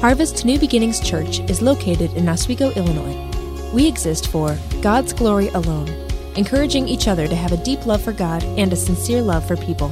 [0.00, 3.70] Harvest New Beginnings Church is located in Oswego, Illinois.
[3.70, 5.90] We exist for God's glory alone,
[6.36, 9.58] encouraging each other to have a deep love for God and a sincere love for
[9.58, 9.88] people.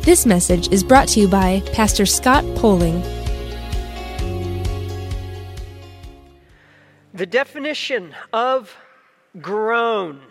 [0.00, 3.02] This message is brought to you by Pastor Scott Poling.
[7.12, 8.74] The definition of
[9.38, 10.22] groan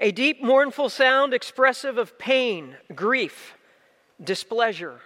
[0.00, 3.54] a deep, mournful sound expressive of pain, grief,
[4.20, 5.00] displeasure,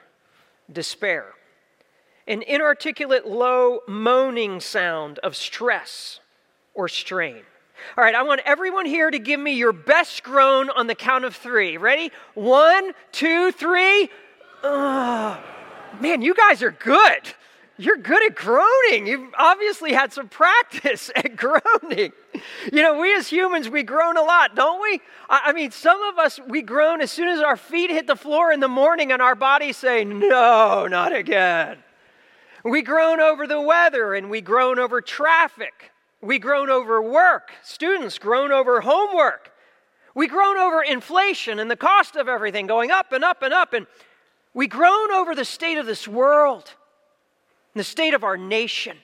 [0.73, 1.35] despair.
[2.27, 6.21] An inarticulate, low, moaning sound of stress
[6.75, 7.43] or strain.
[7.97, 11.25] All right, I want everyone here to give me your best groan on the count
[11.25, 11.77] of three.
[11.77, 12.13] Ready?
[12.35, 14.09] One, two, three.
[14.63, 15.43] Ugh.
[16.01, 17.35] Man, you guys are good.
[17.79, 19.07] You're good at groaning.
[19.07, 22.13] You've obviously had some practice at groaning.
[22.73, 25.01] You know, we as humans, we groan a lot, don't we?
[25.29, 28.53] I mean, some of us, we groan as soon as our feet hit the floor
[28.53, 31.79] in the morning and our bodies say, No, not again.
[32.65, 35.91] We groan over the weather and we groan over traffic.
[36.21, 37.51] We groan over work.
[37.63, 39.53] Students groan over homework.
[40.15, 43.73] We groan over inflation and the cost of everything going up and up and up.
[43.73, 43.87] And
[44.55, 46.75] we groan over the state of this world
[47.75, 48.97] and the state of our nation.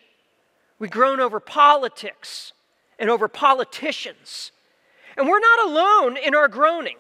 [0.79, 2.53] We groan over politics
[2.99, 4.53] and over politicians.
[5.17, 6.97] And we're not alone in our groaning.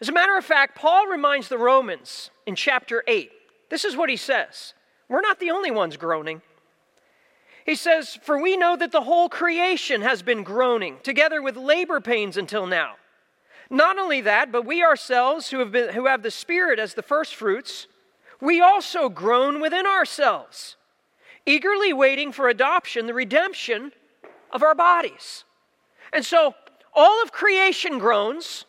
[0.00, 3.30] As a matter of fact, Paul reminds the Romans in chapter 8.
[3.70, 4.74] This is what he says
[5.08, 6.42] We're not the only ones groaning.
[7.64, 12.00] He says, For we know that the whole creation has been groaning, together with labor
[12.00, 12.94] pains until now.
[13.68, 17.02] Not only that, but we ourselves, who have, been, who have the Spirit as the
[17.02, 17.88] first fruits,
[18.40, 20.76] we also groan within ourselves
[21.46, 23.92] eagerly waiting for adoption, the redemption
[24.50, 25.44] of our bodies.
[26.12, 26.54] And so,
[26.92, 28.64] all of creation groans,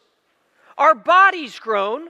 [0.78, 2.10] our bodies groan,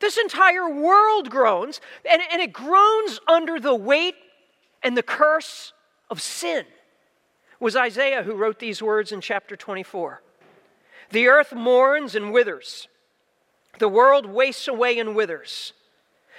[0.00, 4.14] this entire world groans, and, and it groans under the weight
[4.82, 5.72] and the curse
[6.10, 6.60] of sin.
[6.60, 10.22] It was Isaiah who wrote these words in chapter 24.
[11.10, 12.88] The earth mourns and withers.
[13.78, 15.72] The world wastes away and withers.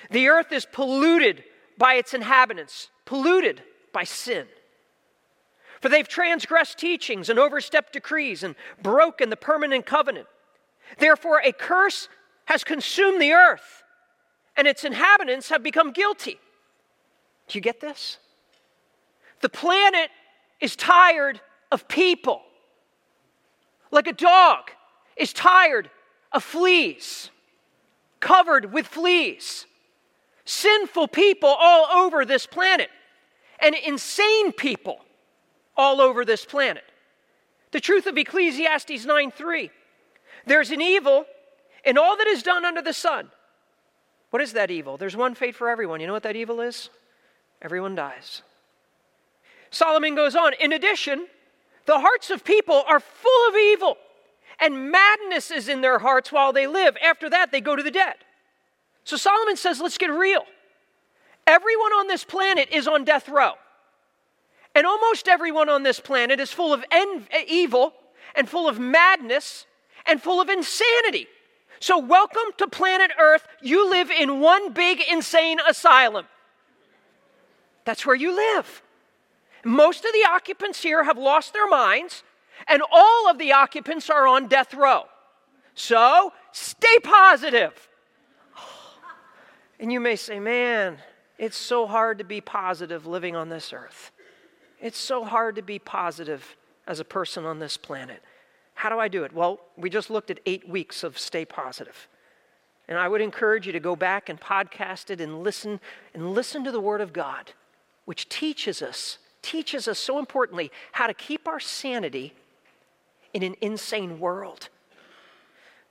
[0.10, 1.44] The earth is polluted
[1.78, 4.48] by its inhabitants polluted by sin.
[5.82, 10.28] For they've transgressed teachings and overstepped decrees and broken the permanent covenant.
[10.98, 12.08] Therefore, a curse
[12.46, 13.84] has consumed the earth,
[14.58, 16.40] and its inhabitants have become guilty.
[17.48, 18.18] Do you get this?
[19.42, 20.10] The planet
[20.60, 21.40] is tired
[21.72, 22.42] of people,
[23.90, 24.72] like a dog
[25.16, 25.90] is tired
[26.32, 27.30] of fleas,
[28.20, 29.66] covered with fleas
[30.46, 32.90] sinful people all over this planet,
[33.60, 35.00] and insane people
[35.78, 36.84] all over this planet.
[37.72, 39.72] The truth of Ecclesiastes 9 3
[40.46, 41.26] there's an evil
[41.84, 43.30] in all that is done under the sun.
[44.30, 44.98] What is that evil?
[44.98, 46.00] There's one fate for everyone.
[46.00, 46.90] You know what that evil is?
[47.62, 48.42] Everyone dies.
[49.70, 51.28] Solomon goes on, in addition,
[51.86, 53.98] the hearts of people are full of evil,
[54.60, 56.96] and madness is in their hearts while they live.
[57.04, 58.16] After that, they go to the dead.
[59.04, 60.44] So Solomon says, let's get real.
[61.48, 63.54] Everyone on this planet is on death row.
[64.76, 67.94] And almost everyone on this planet is full of en- evil
[68.36, 69.66] and full of madness
[70.06, 71.28] and full of insanity.
[71.82, 73.48] So, welcome to planet Earth.
[73.60, 76.28] You live in one big insane asylum.
[77.86, 78.84] That's where you live.
[79.66, 82.22] Most of the occupants here have lost their minds,
[82.68, 85.06] and all of the occupants are on death row.
[85.74, 87.90] So, stay positive.
[89.80, 91.00] And you may say, man,
[91.40, 94.12] it's so hard to be positive living on this earth.
[94.80, 96.56] It's so hard to be positive
[96.86, 98.22] as a person on this planet.
[98.74, 99.34] How do I do it?
[99.34, 102.08] Well, we just looked at eight weeks of Stay Positive.
[102.88, 105.80] And I would encourage you to go back and podcast it and listen
[106.14, 107.54] and listen to the Word of God,
[108.06, 112.34] which teaches us, teaches us so importantly how to keep our sanity
[113.34, 114.70] in an insane world.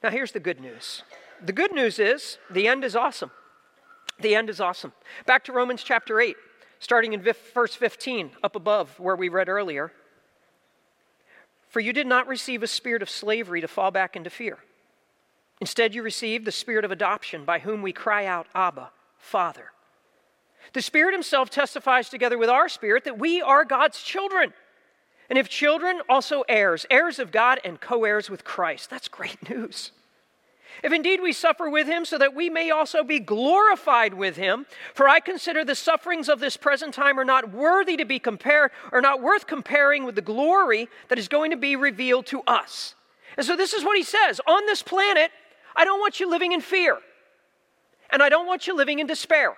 [0.02, 1.02] Now, here's the good news
[1.42, 3.30] the good news is the end is awesome.
[4.20, 4.92] The end is awesome.
[5.24, 6.36] Back to Romans chapter 8,
[6.78, 7.22] starting in
[7.54, 9.92] verse 15, up above where we read earlier.
[11.70, 14.58] For you did not receive a spirit of slavery to fall back into fear.
[15.60, 19.70] Instead, you received the spirit of adoption by whom we cry out, Abba, Father.
[20.72, 24.52] The Spirit Himself testifies together with our spirit that we are God's children.
[25.28, 28.90] And if children, also heirs, heirs of God and co heirs with Christ.
[28.90, 29.92] That's great news.
[30.82, 34.66] If indeed we suffer with him, so that we may also be glorified with him.
[34.94, 38.70] For I consider the sufferings of this present time are not worthy to be compared,
[38.92, 42.94] or not worth comparing with the glory that is going to be revealed to us.
[43.36, 45.30] And so this is what he says On this planet,
[45.76, 46.98] I don't want you living in fear,
[48.10, 49.56] and I don't want you living in despair.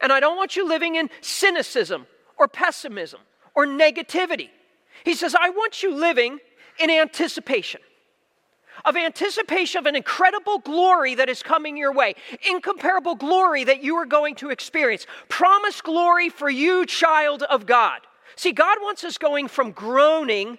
[0.00, 2.06] And I don't want you living in cynicism
[2.36, 3.20] or pessimism
[3.54, 4.50] or negativity.
[5.04, 6.38] He says, I want you living
[6.80, 7.80] in anticipation
[8.84, 12.14] of anticipation of an incredible glory that is coming your way,
[12.48, 18.00] incomparable glory that you are going to experience, promised glory for you, child of God.
[18.36, 20.58] See, God wants us going from groaning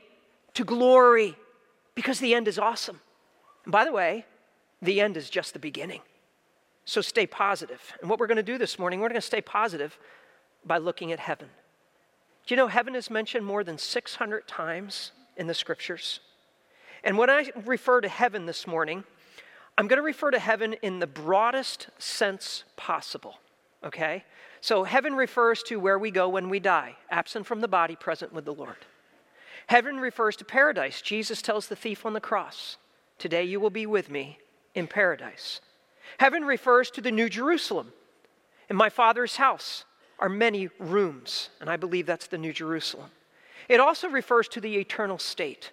[0.53, 1.35] to glory
[1.93, 2.99] because the end is awesome.
[3.65, 4.25] And by the way,
[4.81, 6.01] the end is just the beginning.
[6.85, 7.93] So stay positive.
[7.99, 9.97] And what we're going to do this morning, we're going to stay positive
[10.65, 11.49] by looking at heaven.
[12.45, 16.19] Do you know heaven is mentioned more than 600 times in the scriptures?
[17.05, 19.03] And when I refer to heaven this morning,
[19.77, 23.35] I'm going to refer to heaven in the broadest sense possible,
[23.83, 24.25] okay?
[24.59, 28.33] So heaven refers to where we go when we die, absent from the body, present
[28.33, 28.77] with the Lord.
[29.67, 31.01] Heaven refers to paradise.
[31.01, 32.77] Jesus tells the thief on the cross,
[33.17, 34.39] Today you will be with me
[34.73, 35.61] in paradise.
[36.17, 37.93] Heaven refers to the New Jerusalem.
[38.69, 39.85] In my Father's house
[40.19, 43.11] are many rooms, and I believe that's the New Jerusalem.
[43.69, 45.71] It also refers to the eternal state.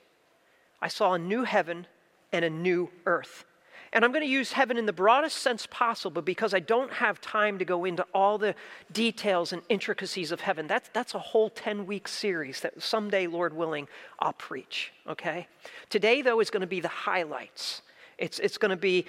[0.82, 1.86] I saw a new heaven
[2.32, 3.44] and a new earth.
[3.92, 7.20] And I'm going to use heaven in the broadest sense possible because I don't have
[7.20, 8.54] time to go into all the
[8.90, 10.66] details and intricacies of heaven.
[10.66, 13.88] That's, that's a whole 10 week series that someday, Lord willing,
[14.18, 15.46] I'll preach, okay?
[15.90, 17.82] Today, though, is going to be the highlights.
[18.16, 19.04] It's, it's going to be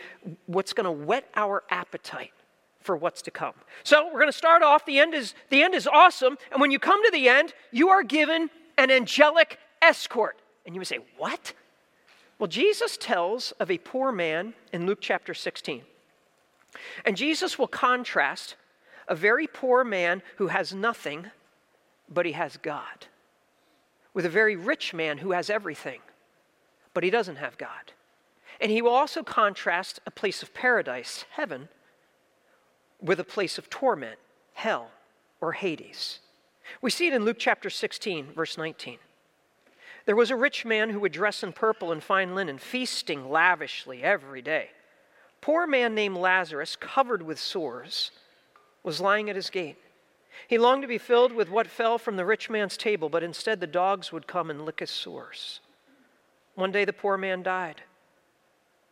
[0.47, 2.33] what's going to whet our appetite
[2.81, 3.53] for what's to come.
[3.83, 4.85] So we're going to start off.
[4.85, 7.89] The end is the end is awesome, and when you come to the end, you
[7.89, 10.37] are given an angelic escort.
[10.65, 11.53] And you would say, "What?"
[12.39, 15.83] Well, Jesus tells of a poor man in Luke chapter 16.
[17.05, 18.55] And Jesus will contrast
[19.07, 21.27] a very poor man who has nothing,
[22.09, 23.07] but he has God,
[24.13, 26.01] with a very rich man who has everything,
[26.93, 27.91] but he doesn't have God.
[28.59, 31.69] And he will also contrast a place of paradise, heaven,
[33.01, 34.19] with a place of torment,
[34.53, 34.89] hell,
[35.41, 36.19] or Hades.
[36.81, 38.97] We see it in Luke chapter 16, verse 19.
[40.05, 44.03] There was a rich man who would dress in purple and fine linen, feasting lavishly
[44.03, 44.69] every day.
[45.39, 48.11] Poor man named Lazarus, covered with sores,
[48.83, 49.77] was lying at his gate.
[50.47, 53.59] He longed to be filled with what fell from the rich man's table, but instead
[53.59, 55.59] the dogs would come and lick his sores.
[56.55, 57.81] One day the poor man died,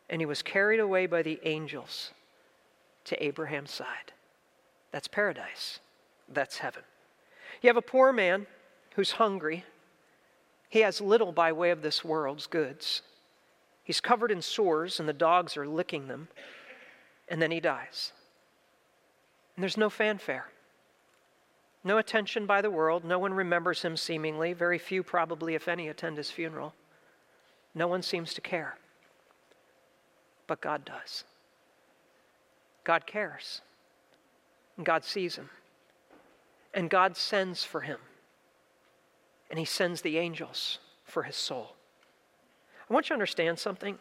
[0.10, 2.12] and he was carried away by the angels
[3.06, 4.14] to Abraham's side.
[4.92, 5.80] That's paradise.
[6.28, 6.84] That's heaven.
[7.62, 8.48] You have a poor man
[8.96, 9.66] who's hungry
[10.72, 13.02] he has little by way of this world's goods.
[13.84, 16.30] He's covered in sores, and the dogs are licking them,
[17.28, 18.14] and then he dies.
[19.54, 20.46] And there's no fanfare,
[21.84, 23.04] no attention by the world.
[23.04, 24.54] No one remembers him seemingly.
[24.54, 26.74] Very few, probably, if any, attend his funeral.
[27.76, 28.78] No one seems to care.
[30.48, 31.26] But God does.
[32.86, 33.60] God cares.
[34.78, 35.50] And God sees him.
[36.74, 37.98] And God sends for him
[39.52, 41.76] and he sends the angels for his soul.
[42.90, 44.00] I want you to understand something.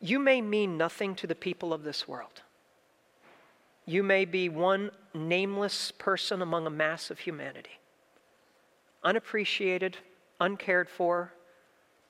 [0.00, 2.42] You may mean nothing to the people of this world.
[3.84, 7.80] You may be one nameless person among a mass of humanity,
[9.02, 9.96] unappreciated,
[10.40, 11.32] uncared for,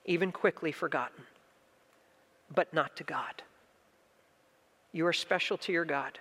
[0.05, 1.25] even quickly forgotten,
[2.55, 3.43] but not to God.
[4.93, 6.19] You are special to your God.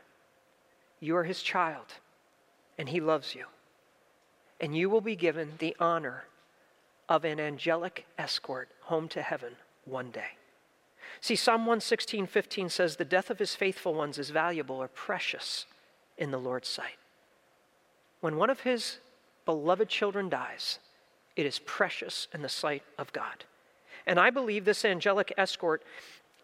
[1.02, 1.88] You are his child,
[2.78, 3.46] and he loves you.
[4.62, 6.24] And you will be given the honor
[7.10, 10.38] of an angelic escort home to heaven one day.
[11.22, 15.66] See, Psalm 116, 15 says, The death of his faithful ones is valuable or precious
[16.18, 16.98] in the Lord's sight.
[18.22, 19.00] When one of his
[19.46, 20.80] beloved children dies,
[21.36, 23.44] it is precious in the sight of God.
[24.06, 25.84] And I believe this angelic escort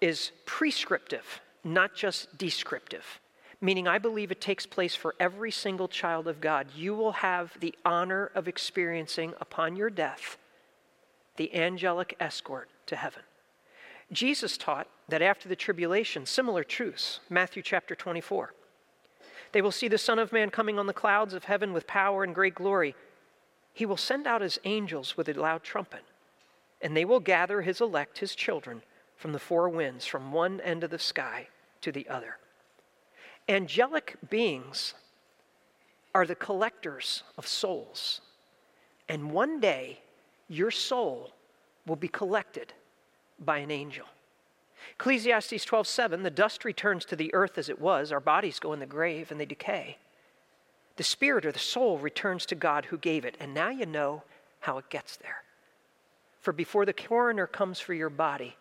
[0.01, 3.19] is prescriptive, not just descriptive.
[3.61, 6.67] Meaning, I believe it takes place for every single child of God.
[6.75, 10.37] You will have the honor of experiencing upon your death
[11.37, 13.23] the angelic escort to heaven.
[14.11, 18.53] Jesus taught that after the tribulation, similar truths, Matthew chapter 24.
[19.51, 22.23] They will see the Son of Man coming on the clouds of heaven with power
[22.23, 22.95] and great glory.
[23.73, 26.03] He will send out his angels with a loud trumpet,
[26.81, 28.83] and they will gather his elect, his children,
[29.15, 31.47] from the four winds, from one end of the sky
[31.81, 32.37] to the other.
[33.47, 34.93] Angelic beings
[36.13, 38.21] are the collectors of souls.
[39.07, 39.99] And one day,
[40.47, 41.31] your soul
[41.85, 42.73] will be collected
[43.39, 44.05] by an angel.
[44.93, 48.79] Ecclesiastes 12:7 the dust returns to the earth as it was our bodies go in
[48.79, 49.97] the grave and they decay
[50.97, 54.23] the spirit or the soul returns to God who gave it and now you know
[54.59, 55.43] how it gets there
[56.39, 58.55] for before the coroner comes for your body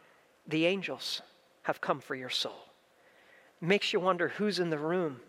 [0.47, 1.21] the angels
[1.65, 2.69] have come for your soul
[3.61, 5.21] it makes you wonder who's in the room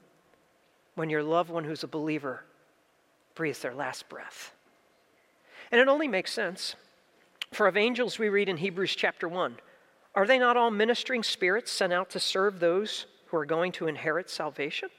[0.96, 2.44] when your loved one who's a believer
[3.36, 4.54] breathes their last breath.
[5.72, 6.76] And it only makes sense.
[7.52, 9.58] For of angels we read in Hebrews chapter 1
[10.14, 13.88] Are they not all ministering spirits sent out to serve those who are going to
[13.88, 14.90] inherit salvation?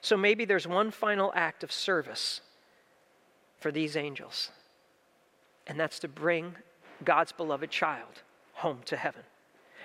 [0.00, 2.40] So maybe there's one final act of service
[3.58, 4.50] for these angels,
[5.66, 6.54] and that's to bring
[7.04, 8.22] God's beloved child
[8.54, 9.22] home to heaven.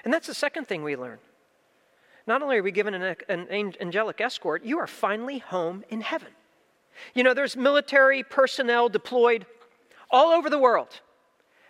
[0.04, 1.18] And that's the second thing we learn.
[2.28, 3.48] Not only are we given an, an
[3.80, 6.30] angelic escort, you are finally home in heaven.
[7.14, 9.46] You know, there's military personnel deployed
[10.10, 11.02] all over the world.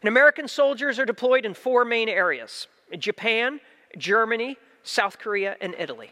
[0.02, 3.60] And American soldiers are deployed in four main areas Japan,
[3.98, 6.12] Germany, South Korea, and Italy.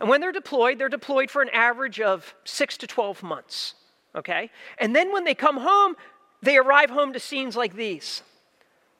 [0.00, 3.74] And when they're deployed, they're deployed for an average of six to 12 months.
[4.14, 4.50] Okay?
[4.78, 5.96] And then when they come home,
[6.42, 8.22] they arrive home to scenes like these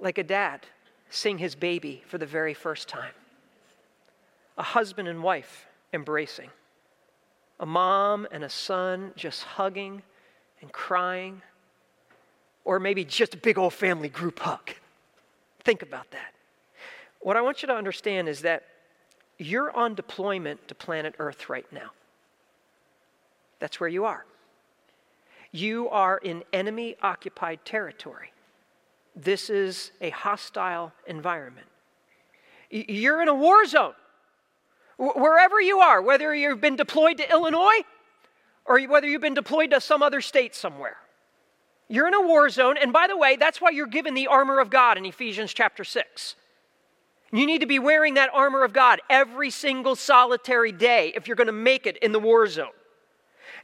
[0.00, 0.66] like a dad
[1.08, 3.12] seeing his baby for the very first time,
[4.58, 6.50] a husband and wife embracing,
[7.60, 10.02] a mom and a son just hugging
[10.60, 11.40] and crying,
[12.64, 14.70] or maybe just a big old family group hug.
[15.62, 16.32] Think about that.
[17.20, 18.64] What I want you to understand is that
[19.38, 21.90] you're on deployment to planet Earth right now.
[23.58, 24.24] That's where you are.
[25.52, 28.32] You are in enemy occupied territory.
[29.16, 31.66] This is a hostile environment.
[32.70, 33.94] You're in a war zone.
[34.98, 37.82] Wherever you are, whether you've been deployed to Illinois
[38.64, 40.96] or whether you've been deployed to some other state somewhere,
[41.88, 42.76] you're in a war zone.
[42.80, 45.84] And by the way, that's why you're given the armor of God in Ephesians chapter
[45.84, 46.36] 6.
[47.32, 51.36] You need to be wearing that armor of God every single solitary day if you're
[51.36, 52.68] going to make it in the war zone.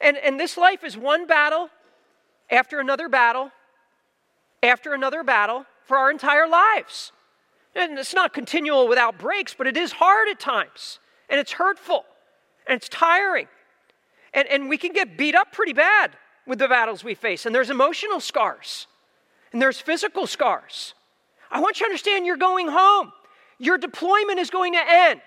[0.01, 1.71] And, and this life is one battle
[2.51, 3.53] after another battle
[4.63, 7.13] after another battle for our entire lives.
[7.75, 10.99] And it's not continual without breaks, but it is hard at times.
[11.29, 12.05] And it's hurtful.
[12.67, 13.47] And it's tiring.
[14.35, 16.13] And, and we can get beat up pretty bad
[16.51, 17.47] with the battles we face.
[17.47, 18.89] And there's emotional scars.
[19.53, 20.95] And there's physical scars.
[21.51, 23.13] I want you to understand you're going home.
[23.59, 25.21] Your deployment is going to end.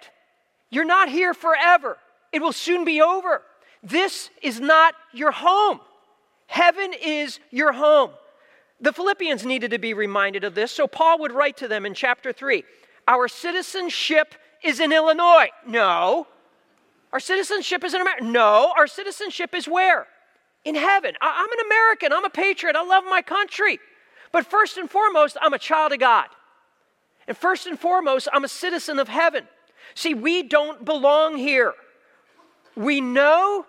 [0.70, 1.98] You're not here forever,
[2.32, 3.42] it will soon be over.
[3.82, 5.80] This is not your home.
[6.48, 8.12] Heaven is your home.
[8.82, 11.94] The Philippians needed to be reminded of this, so Paul would write to them in
[11.94, 12.64] chapter 3
[13.08, 15.50] Our citizenship is in Illinois.
[15.66, 16.28] No.
[17.14, 18.24] Our citizenship is in America.
[18.26, 18.74] No.
[18.76, 20.08] Our citizenship is where?
[20.66, 21.16] In heaven.
[21.22, 22.14] I'm an American.
[22.14, 22.76] I'm a patriot.
[22.76, 23.80] I love my country.
[24.32, 26.28] But first and foremost, I'm a child of God.
[27.28, 29.48] And first and foremost, I'm a citizen of heaven.
[29.96, 31.74] See, we don't belong here.
[32.76, 33.66] We know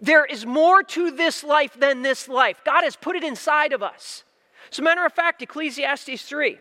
[0.00, 2.60] there is more to this life than this life.
[2.64, 4.24] God has put it inside of us.
[4.70, 6.58] As a matter of fact, Ecclesiastes 3,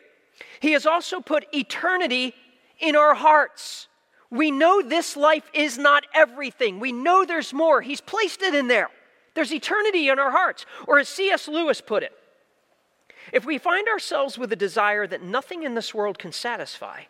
[0.60, 2.34] He has also put eternity
[2.79, 3.88] in our hearts.
[4.29, 6.79] We know this life is not everything.
[6.79, 7.81] We know there's more.
[7.81, 8.89] He's placed it in there.
[9.33, 10.65] There's eternity in our hearts.
[10.88, 11.47] Or as C.S.
[11.47, 12.13] Lewis put it,
[13.31, 17.03] if we find ourselves with a desire that nothing in this world can satisfy,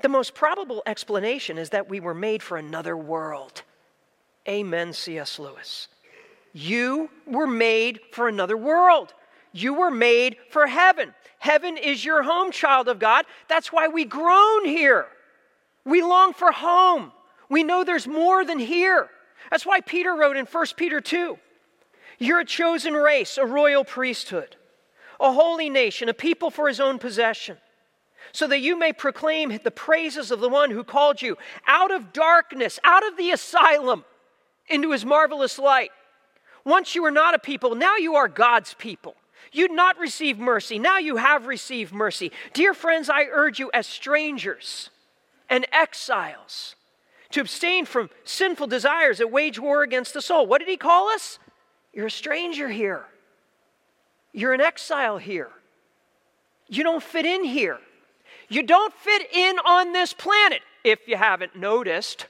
[0.00, 3.62] the most probable explanation is that we were made for another world.
[4.48, 5.38] Amen, C.S.
[5.38, 5.88] Lewis.
[6.52, 9.12] You were made for another world.
[9.52, 11.14] You were made for heaven.
[11.38, 13.26] Heaven is your home, child of God.
[13.48, 15.06] That's why we groan here.
[15.84, 17.12] We long for home.
[17.48, 19.08] We know there's more than here.
[19.50, 21.38] That's why Peter wrote in 1 Peter 2
[22.18, 24.56] You're a chosen race, a royal priesthood
[25.20, 27.58] a holy nation, a people for his own possession,
[28.32, 32.12] so that you may proclaim the praises of the one who called you out of
[32.12, 34.04] darkness, out of the asylum,
[34.68, 35.90] into his marvelous light.
[36.64, 39.14] Once you were not a people, now you are God's people.
[39.52, 42.32] You'd not receive mercy, now you have received mercy.
[42.52, 44.90] Dear friends, I urge you as strangers
[45.48, 46.76] and exiles
[47.30, 50.46] to abstain from sinful desires that wage war against the soul.
[50.46, 51.38] What did he call us?
[51.92, 53.04] You're a stranger here.
[54.32, 55.50] You're an exile here.
[56.68, 57.78] You don't fit in here.
[58.48, 62.26] You don't fit in on this planet, if you haven't noticed.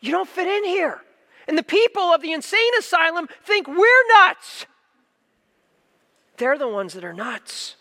[0.00, 1.02] You don't fit in here.
[1.46, 4.66] And the people of the insane asylum think we're nuts.
[6.38, 7.76] They're the ones that are nuts.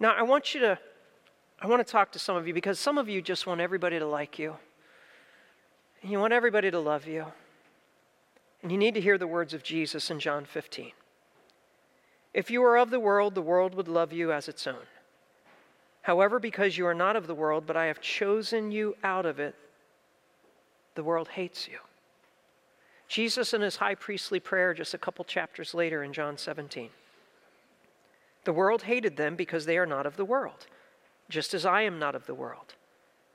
[0.00, 0.78] Now, I want you to,
[1.60, 3.98] I want to talk to some of you because some of you just want everybody
[3.98, 4.56] to like you.
[6.04, 7.24] And you want everybody to love you.
[8.62, 10.92] And you need to hear the words of Jesus in John 15.
[12.34, 14.84] If you are of the world, the world would love you as its own.
[16.02, 19.40] However, because you are not of the world, but I have chosen you out of
[19.40, 19.54] it,
[20.94, 21.78] the world hates you.
[23.08, 26.90] Jesus in his high priestly prayer just a couple chapters later in John 17.
[28.44, 30.66] The world hated them because they are not of the world,
[31.30, 32.74] just as I am not of the world.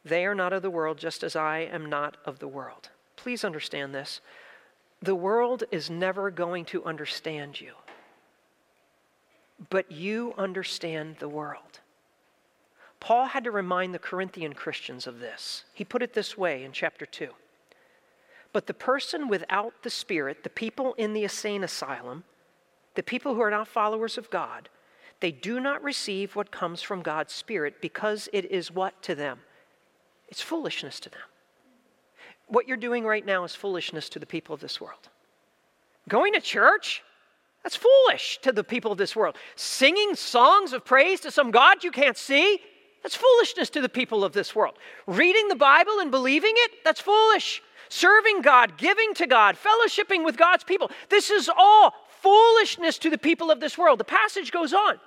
[0.04, 2.90] They are not of the world, just as I am not of the world.
[3.16, 4.22] Please understand this.
[5.02, 7.74] The world is never going to understand you,
[9.70, 11.80] but you understand the world.
[13.00, 15.64] Paul had to remind the Corinthian Christians of this.
[15.74, 17.30] He put it this way in chapter 2.
[18.52, 22.24] But the person without the Spirit, the people in the insane asylum,
[22.96, 24.70] the people who are not followers of God,
[25.20, 29.40] they do not receive what comes from God's Spirit because it is what to them?
[30.30, 31.22] It's foolishness to them.
[32.48, 35.10] What you're doing right now is foolishness to the people of this world.
[36.08, 37.04] Going to church?
[37.64, 39.36] That's foolish to the people of this world.
[39.56, 42.60] Singing songs of praise to some God you can't see?
[43.04, 44.76] That's foolishness to the people of this world.
[45.08, 46.72] Reading the Bible and believing it?
[46.84, 47.62] That's foolish.
[47.90, 50.92] Serving God, giving to God, fellowshipping with God's people.
[51.10, 54.00] This is all foolishness to the people of this world.
[54.00, 55.00] The passage goes on.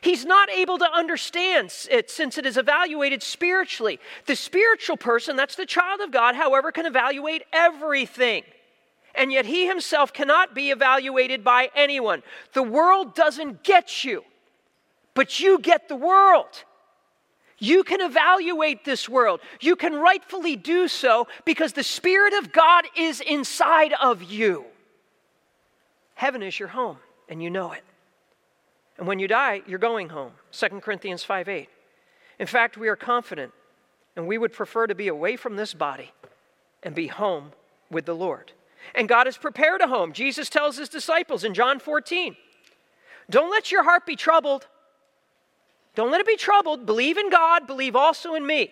[0.00, 4.00] He's not able to understand it since it is evaluated spiritually.
[4.26, 8.44] The spiritual person, that's the child of God, however, can evaluate everything.
[9.14, 12.22] And yet he himself cannot be evaluated by anyone.
[12.52, 14.24] The world doesn't get you,
[15.14, 16.64] but you get the world.
[17.58, 19.40] You can evaluate this world.
[19.60, 24.66] You can rightfully do so because the Spirit of God is inside of you.
[26.14, 27.82] Heaven is your home, and you know it.
[28.98, 30.32] And when you die, you're going home.
[30.52, 31.68] 2 Corinthians 5 8.
[32.38, 33.52] In fact, we are confident,
[34.14, 36.12] and we would prefer to be away from this body
[36.82, 37.52] and be home
[37.90, 38.52] with the Lord.
[38.94, 40.12] And God has prepared a home.
[40.12, 42.36] Jesus tells his disciples in John 14
[43.28, 44.66] Don't let your heart be troubled.
[45.94, 46.84] Don't let it be troubled.
[46.84, 48.70] Believe in God, believe also in me.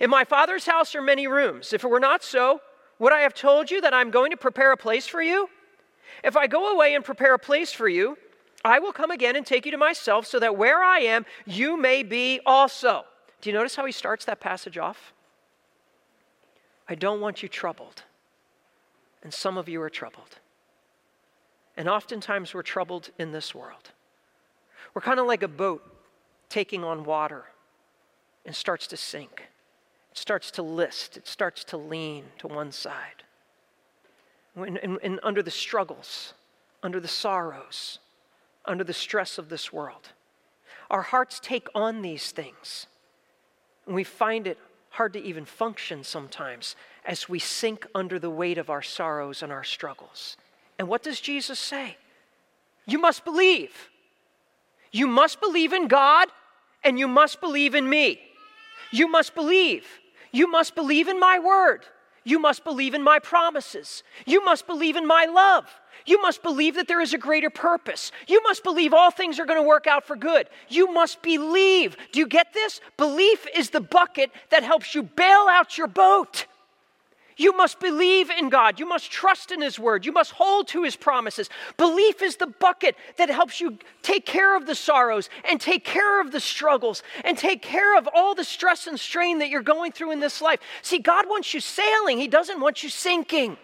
[0.00, 1.72] In my Father's house are many rooms.
[1.72, 2.60] If it were not so,
[2.98, 5.48] would I have told you that I'm going to prepare a place for you?
[6.24, 8.18] If I go away and prepare a place for you,
[8.64, 11.76] I will come again and take you to myself, so that where I am, you
[11.76, 13.04] may be also.
[13.40, 15.12] Do you notice how he starts that passage off?
[16.88, 18.02] I don't want you troubled.
[19.22, 20.38] And some of you are troubled.
[21.76, 23.90] And oftentimes we're troubled in this world.
[24.94, 25.82] We're kind of like a boat
[26.48, 27.44] taking on water
[28.46, 29.48] and starts to sink.
[30.12, 33.24] It starts to list, it starts to lean to one side.
[34.54, 36.34] And, and, and under the struggles,
[36.82, 37.98] under the sorrows,
[38.66, 40.10] under the stress of this world.
[40.90, 42.86] Our hearts take on these things.
[43.86, 44.58] And we find it
[44.90, 49.52] hard to even function sometimes as we sink under the weight of our sorrows and
[49.52, 50.36] our struggles.
[50.78, 51.96] And what does Jesus say?
[52.86, 53.90] You must believe.
[54.92, 56.28] You must believe in God
[56.84, 58.20] and you must believe in me.
[58.92, 59.86] You must believe.
[60.30, 61.84] You must believe in my word.
[62.22, 64.02] You must believe in my promises.
[64.24, 65.68] You must believe in my love.
[66.06, 68.12] You must believe that there is a greater purpose.
[68.26, 70.48] You must believe all things are going to work out for good.
[70.68, 71.96] You must believe.
[72.12, 72.80] Do you get this?
[72.96, 76.46] Belief is the bucket that helps you bail out your boat.
[77.36, 78.78] You must believe in God.
[78.78, 80.06] You must trust in His word.
[80.06, 81.50] You must hold to His promises.
[81.76, 86.20] Belief is the bucket that helps you take care of the sorrows and take care
[86.20, 89.92] of the struggles and take care of all the stress and strain that you're going
[89.92, 90.60] through in this life.
[90.82, 93.56] See, God wants you sailing, He doesn't want you sinking.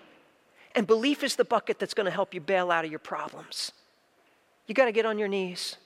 [0.74, 3.72] And belief is the bucket that's going to help you bail out of your problems.
[4.66, 5.76] You got to get on your knees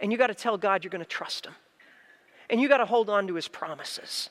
[0.00, 1.54] and you got to tell God you're going to trust Him.
[2.48, 4.30] And you got to hold on to His promises.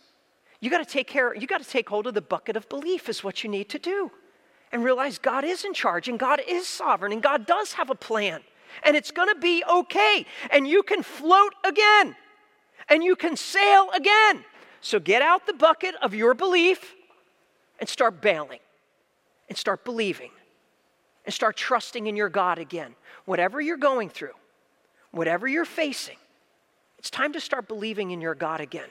[0.60, 3.10] You got to take care, you got to take hold of the bucket of belief,
[3.10, 4.12] is what you need to do.
[4.72, 7.96] And realize God is in charge and God is sovereign and God does have a
[7.96, 8.42] plan.
[8.84, 10.26] And it's going to be okay.
[10.50, 12.16] And you can float again
[12.88, 14.46] and you can sail again.
[14.80, 16.96] So get out the bucket of your belief
[17.80, 18.60] and start bailing
[19.52, 20.32] and start believing
[21.26, 22.96] and start trusting in your God again.
[23.26, 24.32] Whatever you're going through,
[25.12, 26.16] whatever you're facing,
[26.98, 28.88] it's time to start believing in your God again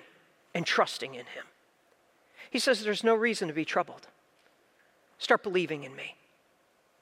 [0.55, 1.45] and trusting in Him.
[2.51, 4.07] He says, There's no reason to be troubled.
[5.17, 6.15] Start believing in me,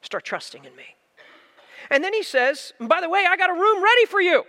[0.03, 0.94] start trusting in me.
[1.90, 4.44] And then he says, By the way, I got a room ready for you.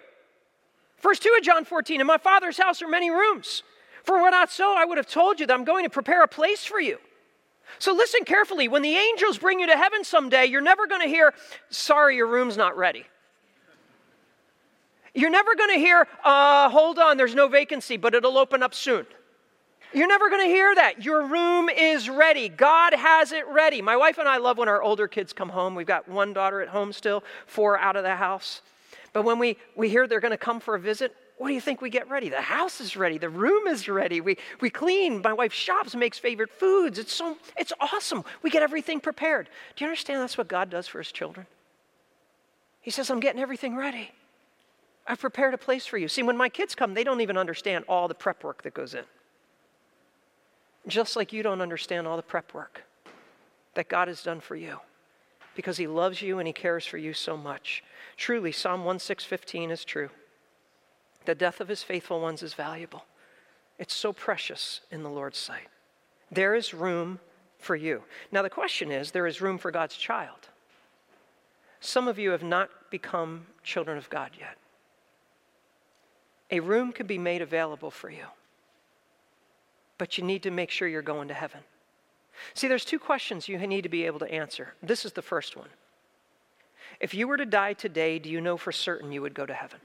[1.02, 3.64] Verse 2 of John 14 In my Father's house are many rooms.
[4.04, 6.28] For were not so, I would have told you that I'm going to prepare a
[6.28, 7.00] place for you.
[7.78, 8.68] So listen carefully.
[8.68, 11.34] When the angels bring you to heaven someday, you're never going to hear,
[11.70, 13.06] Sorry, your room's not ready.
[15.14, 18.74] You're never going to hear, uh, Hold on, there's no vacancy, but it'll open up
[18.74, 19.06] soon.
[19.92, 21.04] You're never going to hear that.
[21.04, 22.48] Your room is ready.
[22.48, 23.82] God has it ready.
[23.82, 25.74] My wife and I love when our older kids come home.
[25.74, 28.62] We've got one daughter at home still, four out of the house.
[29.14, 31.62] But when we, we hear they're going to come for a visit, what do you
[31.62, 32.30] think we get ready?
[32.30, 33.18] The house is ready.
[33.18, 34.22] The room is ready.
[34.22, 35.22] We, we clean.
[35.24, 37.00] My wife shops, makes favorite foods.
[37.00, 38.24] It's, so, it's awesome.
[38.44, 39.50] We get everything prepared.
[39.76, 41.48] Do you understand that's what God does for his children?
[42.82, 44.12] He says, I'm getting everything ready.
[45.08, 46.08] I've prepared a place for you.
[46.08, 48.94] See, when my kids come, they don't even understand all the prep work that goes
[48.94, 49.06] in
[50.88, 52.84] just like you don't understand all the prep work.
[53.76, 54.80] that God has done for you
[55.56, 57.84] because he loves you and he cares for you so much.
[58.18, 60.10] Truly, Psalm 1615 is true.
[61.30, 63.06] The death of his faithful ones is valuable.
[63.78, 65.68] It's so precious in the Lord's sight.
[66.32, 67.20] There is room
[67.60, 68.02] for you.
[68.32, 70.50] Now, the question is there is room for God's child.
[71.82, 74.58] Some of you have not become children of God yet.
[76.50, 78.26] A room could be made available for you,
[80.00, 81.60] but you need to make sure you're going to heaven.
[82.56, 84.74] See, there's two questions you need to be able to answer.
[84.82, 85.70] This is the first one.
[87.00, 89.54] If you were to die today, do you know for certain you would go to
[89.54, 89.80] heaven?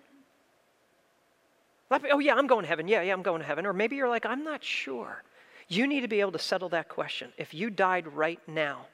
[2.11, 2.89] Oh, yeah, I'm going to heaven.
[2.89, 3.67] Yeah, yeah, I'm going to heaven.
[3.67, 5.23] Or maybe you're like, I'm not sure.
[5.69, 7.33] You need to be able to settle that question.
[7.39, 8.87] If you died right now,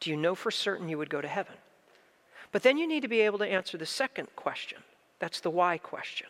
[0.00, 1.54] do you know for certain you would go to heaven?
[2.52, 4.78] But then you need to be able to answer the second question.
[5.18, 6.26] That's the why question.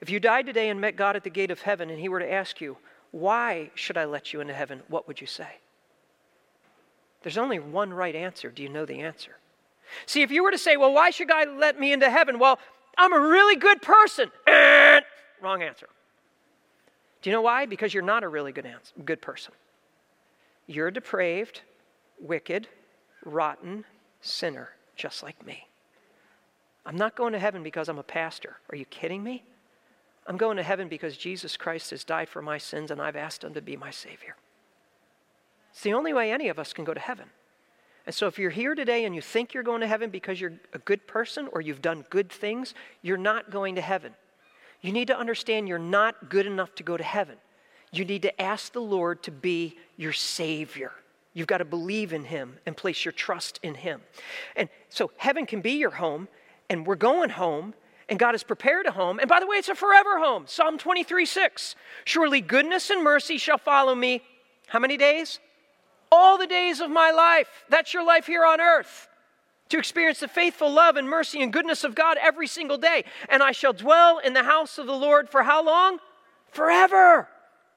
[0.00, 2.20] If you died today and met God at the gate of heaven and he were
[2.20, 2.76] to ask you,
[3.10, 4.82] why should I let you into heaven?
[4.88, 5.48] What would you say?
[7.22, 8.50] There's only one right answer.
[8.50, 9.36] Do you know the answer?
[10.04, 12.38] See, if you were to say, well, why should God let me into heaven?
[12.38, 12.58] Well,
[12.96, 14.30] I'm a really good person.
[14.46, 15.00] Eh,
[15.40, 15.88] wrong answer.
[17.22, 17.66] Do you know why?
[17.66, 19.54] Because you're not a really good, answer, good person.
[20.66, 21.62] You're a depraved,
[22.20, 22.68] wicked,
[23.24, 23.84] rotten
[24.20, 25.66] sinner, just like me.
[26.86, 28.56] I'm not going to heaven because I'm a pastor.
[28.70, 29.44] Are you kidding me?
[30.26, 33.44] I'm going to heaven because Jesus Christ has died for my sins and I've asked
[33.44, 34.36] him to be my Savior.
[35.70, 37.26] It's the only way any of us can go to heaven.
[38.06, 40.52] And so if you're here today and you think you're going to heaven because you're
[40.72, 44.14] a good person or you've done good things, you're not going to heaven.
[44.82, 47.36] You need to understand you're not good enough to go to heaven.
[47.92, 50.92] You need to ask the Lord to be your Savior.
[51.32, 54.02] You've got to believe in Him and place your trust in Him.
[54.56, 56.28] And so heaven can be your home,
[56.68, 57.74] and we're going home,
[58.08, 59.18] and God has prepared a home.
[59.18, 60.44] And by the way, it's a forever home.
[60.46, 61.76] Psalm 23 6.
[62.04, 64.22] Surely goodness and mercy shall follow me.
[64.66, 65.40] How many days?
[66.14, 67.48] All the days of my life.
[67.68, 69.08] That's your life here on earth.
[69.70, 73.04] To experience the faithful love and mercy and goodness of God every single day.
[73.28, 75.98] And I shall dwell in the house of the Lord for how long?
[76.50, 77.28] Forever.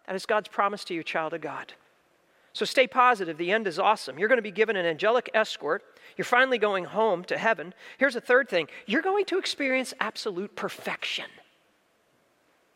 [0.05, 1.73] That is God's promise to you, child of God.
[2.53, 3.37] So stay positive.
[3.37, 4.19] The end is awesome.
[4.19, 5.83] You're going to be given an angelic escort
[6.17, 7.73] you're finally going home to heaven.
[7.99, 11.25] Here's a third thing you're going to experience absolute perfection.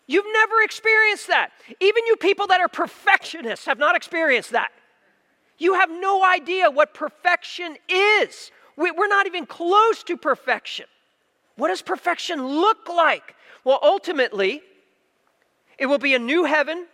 [0.08, 1.52] You've never experienced that.
[1.80, 4.72] Even you people that are perfectionists have not experienced that.
[5.62, 8.50] You have no idea what perfection is.
[8.76, 10.88] We're not even close to perfection.
[11.56, 13.36] What does perfection look like?
[13.64, 14.64] Well, ultimately,
[15.78, 16.88] it will be a new heaven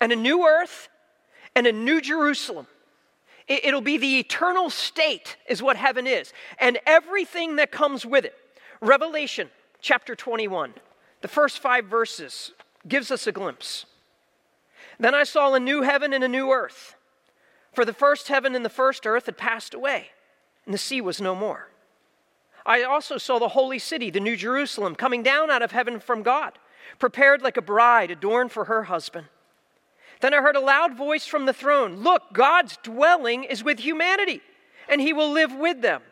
[0.00, 0.88] and a new earth
[1.56, 2.68] and a new Jerusalem.
[3.48, 8.36] It'll be the eternal state, is what heaven is, and everything that comes with it.
[8.82, 10.74] Revelation chapter 21,
[11.22, 12.52] the first five verses,
[12.86, 13.84] gives us a glimpse.
[15.00, 16.94] Then I saw a new heaven and a new earth.
[17.74, 20.10] For the first heaven and the first earth had passed away,
[20.64, 21.68] and the sea was no more.
[22.66, 26.22] I also saw the holy city, the New Jerusalem, coming down out of heaven from
[26.22, 26.58] God,
[26.98, 29.26] prepared like a bride adorned for her husband.
[30.20, 34.40] Then I heard a loud voice from the throne Look, God's dwelling is with humanity,
[34.88, 36.02] and he will live with them.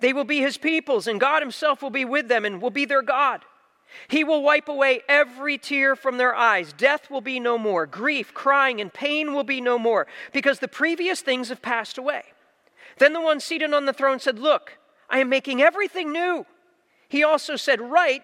[0.00, 2.84] They will be his peoples, and God himself will be with them and will be
[2.84, 3.44] their God.
[4.08, 6.72] He will wipe away every tear from their eyes.
[6.72, 7.86] Death will be no more.
[7.86, 12.24] Grief, crying, and pain will be no more, because the previous things have passed away.
[12.98, 16.46] Then the one seated on the throne said, Look, I am making everything new.
[17.08, 18.22] He also said, Write,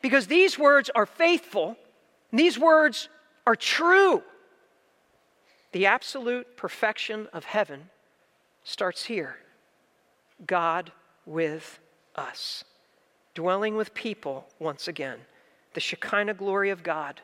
[0.00, 1.76] because these words are faithful,
[2.32, 3.08] these words
[3.46, 4.22] are true.
[5.72, 7.90] The absolute perfection of heaven
[8.62, 9.38] starts here
[10.46, 10.92] God
[11.24, 11.80] with
[12.14, 12.64] us,
[13.34, 15.18] dwelling with people once again,
[15.74, 17.20] the Shekinah glory of God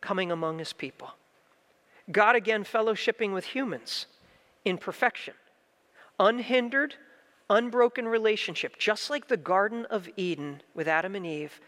[0.00, 1.10] coming among his people.
[2.12, 4.06] God again fellowshipping with humans
[4.64, 5.34] in perfection,
[6.20, 6.94] unhindered,
[7.50, 11.60] unbroken relationship, just like the Garden of Eden with Adam and Eve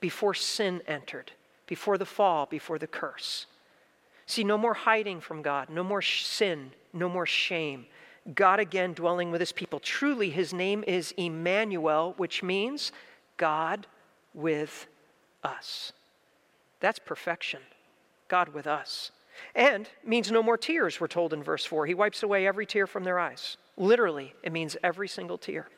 [0.00, 1.32] before sin entered,
[1.66, 3.46] before the fall, before the curse.
[4.26, 7.86] See, no more hiding from God, no more sin, no more shame.
[8.34, 9.80] God again dwelling with his people.
[9.80, 12.92] Truly, his name is Emmanuel, which means
[13.36, 13.86] God
[14.32, 14.86] with
[15.42, 15.92] us.
[16.80, 17.60] That's perfection.
[18.28, 19.10] God with us.
[19.54, 21.86] And means no more tears, we're told in verse 4.
[21.86, 23.56] He wipes away every tear from their eyes.
[23.76, 25.68] Literally, it means every single tear.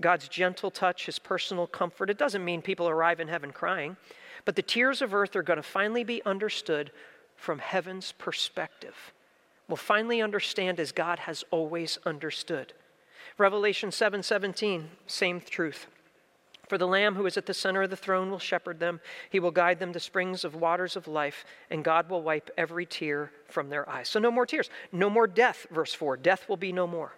[0.00, 2.10] God's gentle touch, his personal comfort.
[2.10, 3.96] It doesn't mean people arrive in heaven crying,
[4.44, 6.92] but the tears of earth are going to finally be understood
[7.36, 8.94] from heaven's perspective.
[9.68, 12.72] We'll finally understand as God has always understood.
[13.36, 15.86] Revelation 7:17, same truth.
[16.68, 19.00] For the Lamb who is at the center of the throne will shepherd them.
[19.30, 22.84] He will guide them to springs of waters of life, and God will wipe every
[22.84, 24.08] tear from their eyes.
[24.08, 24.68] So, no more tears.
[24.92, 26.18] No more death, verse 4.
[26.18, 27.14] Death will be no more.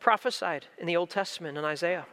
[0.00, 2.06] Prophesied in the Old Testament in Isaiah.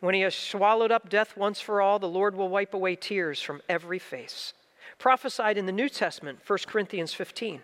[0.00, 3.40] When he has swallowed up death once for all, the Lord will wipe away tears
[3.40, 4.54] from every face.
[4.98, 7.62] Prophesied in the New Testament, 1 Corinthians 15.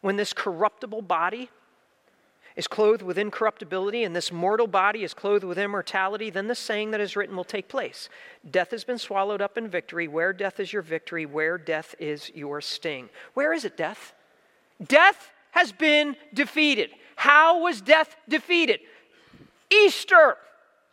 [0.00, 1.50] When this corruptible body
[2.56, 6.90] is clothed with incorruptibility and this mortal body is clothed with immortality, then the saying
[6.90, 8.08] that is written will take place
[8.50, 10.08] Death has been swallowed up in victory.
[10.08, 13.10] Where death is your victory, where death is your sting.
[13.34, 14.14] Where is it, death?
[14.84, 16.90] Death has been defeated.
[17.16, 18.80] How was death defeated?
[19.70, 20.36] Easter.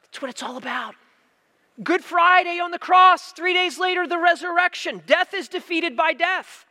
[0.04, 0.96] That's what it's all about.
[1.84, 5.02] Good Friday on the cross, three days later, the resurrection.
[5.06, 6.66] Death is defeated by death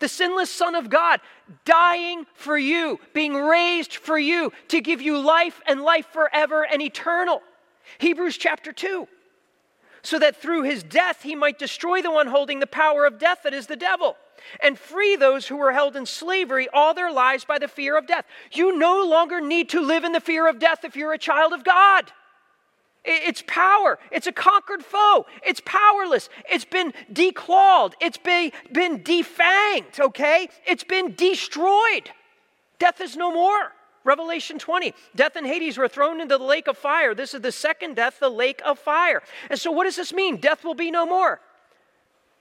[0.00, 1.20] the sinless Son of God,
[1.64, 6.82] dying for you, being raised for you to give you life and life forever and
[6.82, 7.42] eternal.
[7.98, 9.08] Hebrews chapter 2.
[10.02, 13.40] So that through his death he might destroy the one holding the power of death,
[13.42, 14.16] that is the devil,
[14.62, 18.06] and free those who were held in slavery all their lives by the fear of
[18.06, 18.24] death.
[18.52, 21.52] You no longer need to live in the fear of death if you're a child
[21.52, 22.12] of God.
[23.04, 23.98] It's power.
[24.10, 25.26] It's a conquered foe.
[25.44, 26.28] It's powerless.
[26.50, 27.94] It's been declawed.
[28.00, 30.48] It's been, been defanged, okay?
[30.66, 32.10] It's been destroyed.
[32.78, 33.72] Death is no more.
[34.04, 34.94] Revelation 20.
[35.14, 37.14] Death and Hades were thrown into the lake of fire.
[37.14, 39.22] This is the second death, the lake of fire.
[39.50, 40.36] And so, what does this mean?
[40.38, 41.40] Death will be no more.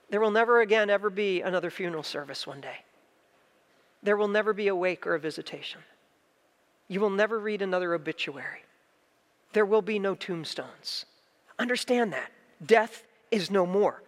[0.09, 2.77] There will never again ever be another funeral service one day.
[4.03, 5.81] There will never be a wake or a visitation.
[6.87, 8.61] You will never read another obituary
[9.53, 11.05] there will be no tombstones.
[11.59, 12.31] Understand that.
[12.65, 14.01] Death is no more.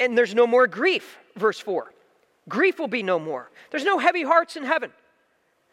[0.00, 1.92] And there's no more grief, verse 4.
[2.48, 3.50] Grief will be no more.
[3.70, 4.90] There's no heavy hearts in heaven.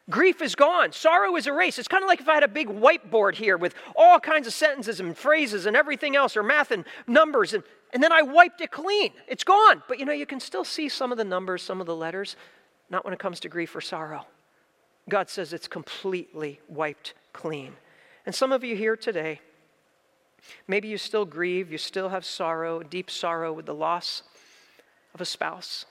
[0.10, 0.92] Grief is gone.
[0.92, 1.80] Sorrow is erased.
[1.80, 4.54] It's kind of like if I had a big whiteboard here with all kinds of
[4.54, 8.62] sentences and phrases and everything else, or math and numbers, and, and then I wiped
[8.62, 9.12] it clean.
[9.28, 9.84] It's gone.
[9.88, 12.36] But you know, you can still see some of the numbers, some of the letters,
[12.90, 14.26] not when it comes to grief or sorrow.
[15.08, 17.74] God says it's completely wiped clean.
[18.26, 19.40] And some of you here today,
[20.68, 24.24] maybe you still grieve, you still have sorrow, deep sorrow with the loss
[25.14, 25.86] of a spouse,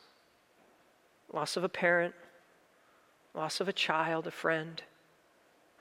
[1.33, 2.15] loss of a parent,
[3.35, 4.83] loss of a child, a friend.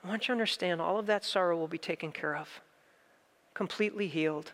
[0.04, 2.60] I want you to understand all of that sorrow will be taken care of,
[3.54, 4.52] completely healed,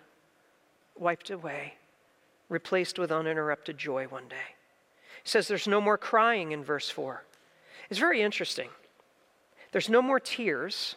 [0.98, 1.74] wiped away,
[2.48, 4.54] replaced with uninterrupted joy one day.
[5.22, 7.24] He says there's no more crying in verse 4.
[7.90, 8.68] It's very interesting.
[9.72, 10.96] There's no more tears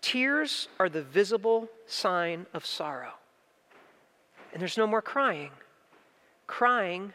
[0.00, 3.14] Tears are the visible sign of sorrow.
[4.52, 5.50] And there's no more crying.
[6.46, 7.12] Crying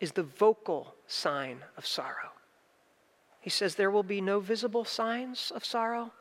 [0.00, 2.32] is the vocal sign of sorrow.
[3.40, 6.12] He says there will be no visible signs of sorrow,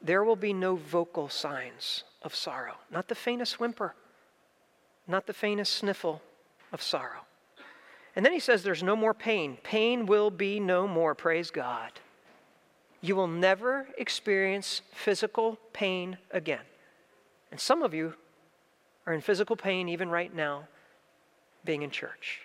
[0.00, 2.76] there will be no vocal signs of sorrow.
[2.90, 3.94] Not the faintest whimper,
[5.06, 6.22] not the faintest sniffle
[6.72, 7.22] of sorrow.
[8.14, 9.58] And then he says there's no more pain.
[9.62, 11.92] Pain will be no more, praise God.
[13.00, 16.64] You will never experience physical pain again.
[17.50, 18.14] And some of you
[19.06, 20.68] are in physical pain even right now,
[21.64, 22.40] being in church.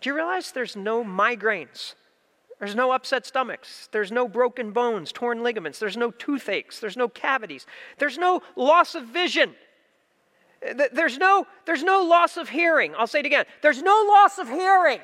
[0.00, 1.94] Do you realize there's no migraines?
[2.58, 3.88] There's no upset stomachs.
[3.90, 5.78] There's no broken bones, torn ligaments.
[5.78, 6.80] There's no toothaches.
[6.80, 7.66] There's no cavities.
[7.98, 9.54] There's no loss of vision.
[10.92, 12.94] There's no, there's no loss of hearing.
[12.96, 13.44] I'll say it again.
[13.60, 15.00] There's no loss of hearing.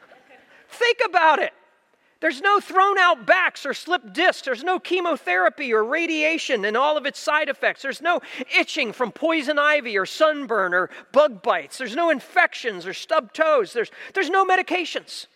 [0.68, 1.52] Think about it.
[2.20, 4.42] There's no thrown out backs or slipped discs.
[4.42, 7.80] There's no chemotherapy or radiation and all of its side effects.
[7.80, 8.20] There's no
[8.58, 11.78] itching from poison ivy or sunburn or bug bites.
[11.78, 13.72] There's no infections or stubbed toes.
[13.72, 15.26] There's, there's no medications.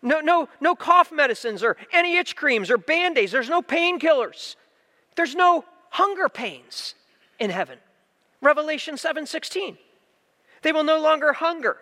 [0.00, 3.32] No, no, no cough medicines or any itch creams or band aids.
[3.32, 4.54] There's no painkillers.
[5.16, 6.94] There's no hunger pains
[7.40, 7.78] in heaven.
[8.40, 9.76] Revelation 7:16.
[10.62, 11.76] They will no longer hunger,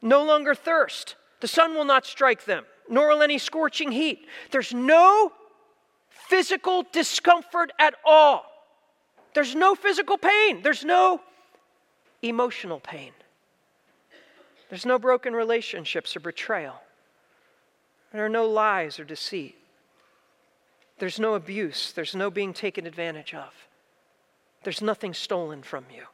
[0.00, 1.16] no longer thirst.
[1.40, 4.26] The sun will not strike them nor will any scorching heat.
[4.50, 5.32] There's no
[6.08, 8.46] physical discomfort at all.
[9.34, 10.62] There's no physical pain.
[10.62, 11.20] There's no
[12.22, 13.12] emotional pain.
[14.68, 16.80] There's no broken relationships or betrayal.
[18.12, 19.56] There are no lies or deceit.
[20.98, 21.92] There's no abuse.
[21.92, 23.52] There's no being taken advantage of.
[24.62, 26.04] There's nothing stolen from you.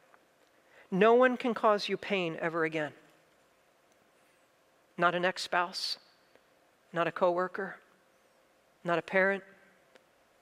[0.91, 2.93] No one can cause you pain ever again.
[4.97, 5.97] Not an ex spouse,
[6.93, 7.75] not a coworker,
[8.83, 9.43] not a parent,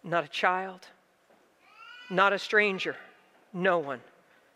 [0.03, 0.87] not a child,
[2.09, 2.95] not a stranger,
[3.53, 4.01] no one.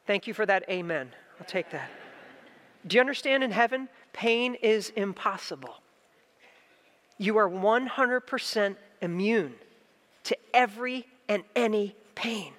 [0.08, 1.12] Thank you for that amen.
[1.40, 1.90] I'll take that.
[2.88, 5.76] Do you understand in heaven, pain is impossible.
[7.18, 9.54] You are 100% immune
[10.24, 12.54] to every and any pain.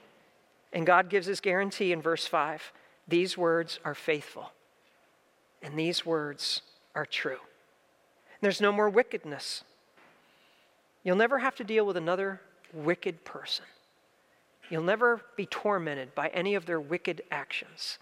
[0.72, 2.72] And God gives his guarantee in verse 5
[3.08, 4.52] these words are faithful,
[5.60, 6.62] and these words
[6.94, 7.40] are true.
[8.42, 9.62] There's no more wickedness.
[11.04, 12.40] You'll never have to deal with another
[12.74, 13.64] wicked person.
[14.68, 17.98] You'll never be tormented by any of their wicked actions.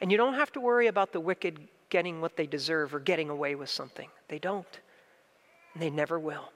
[0.00, 3.30] And you don't have to worry about the wicked getting what they deserve or getting
[3.30, 4.08] away with something.
[4.28, 4.80] They don't.
[5.74, 6.50] And they never will.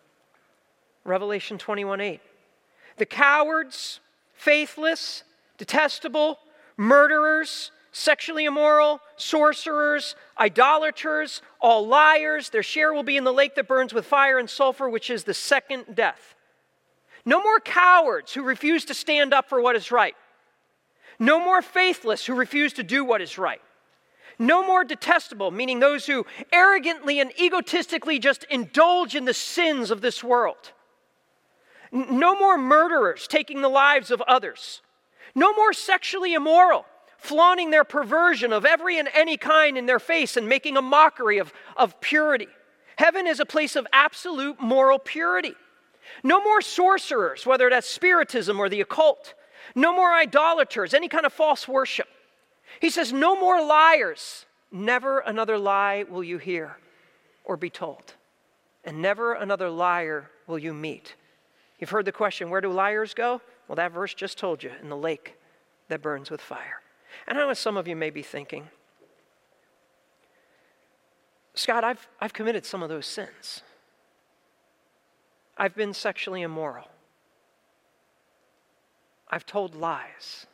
[1.05, 2.21] Revelation 21 8.
[2.97, 4.01] The cowards,
[4.35, 5.23] faithless,
[5.59, 6.39] detestable,
[6.77, 12.51] murderers, sexually immoral, sorcerers, idolaters, all liars.
[12.51, 15.25] Their share will be in the lake that burns with fire and sulfur, which is
[15.25, 16.35] the second death.
[17.25, 20.15] No more cowards who refuse to stand up for what is right.
[21.19, 23.61] No more faithless who refuse to do what is right.
[24.39, 30.01] No more detestable, meaning those who arrogantly and egotistically just indulge in the sins of
[30.01, 30.73] this world.
[31.93, 34.81] No more murderers taking the lives of others.
[35.35, 36.87] No more sexually immoral,
[37.21, 41.39] flaunting their perversion of every and any kind in their face and making a mockery
[41.39, 42.49] of, of purity.
[42.97, 45.55] Heaven is a place of absolute moral purity.
[46.23, 49.35] No more sorcerers, whether that's spiritism or the occult.
[49.75, 52.09] No more idolaters, any kind of false worship.
[52.81, 54.47] He says, No more liars.
[54.73, 56.77] Never another lie will you hear
[57.45, 58.15] or be told,
[58.85, 61.17] and never another liar will you meet.
[61.79, 63.41] You've heard the question, Where do liars go?
[63.69, 65.37] Well, that verse just told you in the lake
[65.89, 66.81] that burns with fire.
[67.27, 68.69] And I know some of you may be thinking,
[71.55, 73.63] Scott, I've, I've committed some of those sins.
[75.57, 76.89] I've been sexually immoral.
[79.29, 80.47] I've told lies.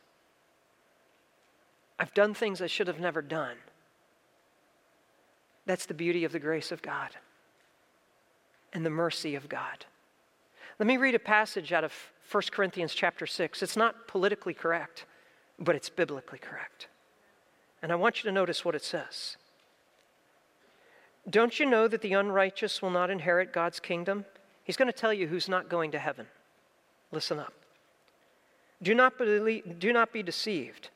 [1.98, 3.56] I've done things I should have never done.
[5.64, 7.10] That's the beauty of the grace of God
[8.72, 9.86] and the mercy of God.
[10.78, 11.92] Let me read a passage out of
[12.30, 13.62] 1 Corinthians chapter 6.
[13.62, 15.06] It's not politically correct,
[15.58, 16.88] but it's biblically correct.
[17.82, 19.36] And I want you to notice what it says.
[21.28, 24.24] Don't you know that the unrighteous will not inherit God's kingdom?
[24.64, 26.26] He's going to tell you who's not going to heaven.
[27.10, 27.52] Listen up.
[28.82, 30.90] Do not, believe, do not be deceived.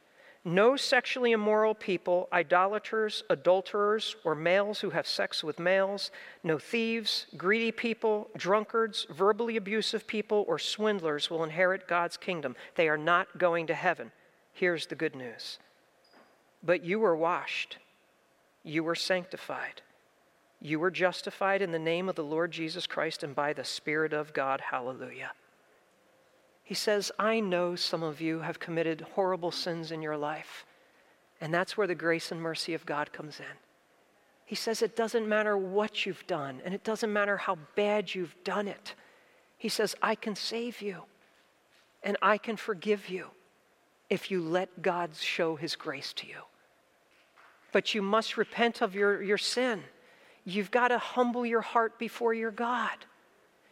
[0.45, 6.11] No sexually immoral people, idolaters, adulterers, or males who have sex with males,
[6.43, 12.57] no thieves, greedy people, drunkards, verbally abusive people, or swindlers will inherit God's kingdom.
[12.77, 14.13] They are not going to heaven.
[14.61, 15.59] Here's the good news.
[16.63, 17.79] But you were washed,
[18.63, 19.81] you were sanctified,
[20.61, 24.13] you were justified in the name of the Lord Jesus Christ and by the Spirit
[24.13, 24.61] of God.
[24.61, 25.31] Hallelujah.
[26.63, 30.67] He says, I know some of you have committed horrible sins in your life.
[31.41, 33.57] And that's where the grace and mercy of God comes in.
[34.45, 38.37] He says, it doesn't matter what you've done, and it doesn't matter how bad you've
[38.45, 38.95] done it.
[39.57, 41.05] He says, I can save you,
[42.03, 43.31] and I can forgive you
[44.11, 46.43] if you let God show his grace to you.
[47.73, 49.85] But you must repent of your, your sin.
[50.45, 52.97] You've got to humble your heart before your God.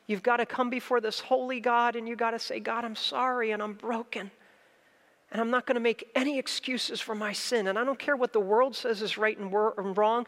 [0.07, 2.97] You've got to come before this holy God and you've got to say, God, I'm
[2.97, 4.31] sorry and I'm broken.
[5.31, 7.67] And I'm not going to make any excuses for my sin.
[7.67, 10.27] And I don't care what the world says is right and, wrong.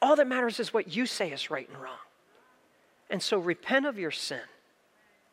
[0.00, 1.98] All that matters is what you say is right and wrong.
[3.10, 4.40] And so repent of your sin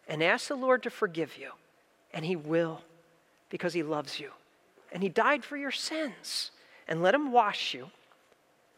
[0.07, 1.51] and ask the Lord to forgive you.
[2.13, 2.81] And He will
[3.49, 4.31] because He loves you.
[4.91, 6.51] And He died for your sins.
[6.87, 7.91] And let Him wash you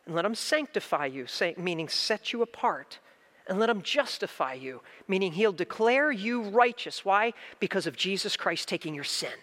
[0.05, 2.99] and let Him sanctify you, meaning set you apart
[3.47, 7.03] and let him justify you, meaning he'll declare you righteous.
[7.03, 7.33] Why?
[7.59, 9.33] Because of Jesus Christ taking your sin.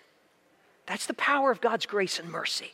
[0.87, 2.73] That's the power of God's grace and mercy.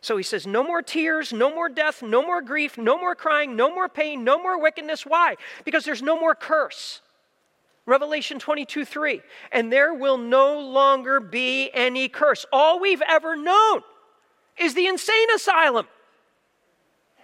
[0.00, 3.56] So he says, No more tears, no more death, no more grief, no more crying,
[3.56, 5.06] no more pain, no more wickedness.
[5.06, 5.36] Why?
[5.64, 7.00] Because there's no more curse.
[7.88, 9.22] Revelation 22 3.
[9.50, 12.44] And there will no longer be any curse.
[12.52, 13.80] All we've ever known
[14.58, 15.88] is the insane asylum.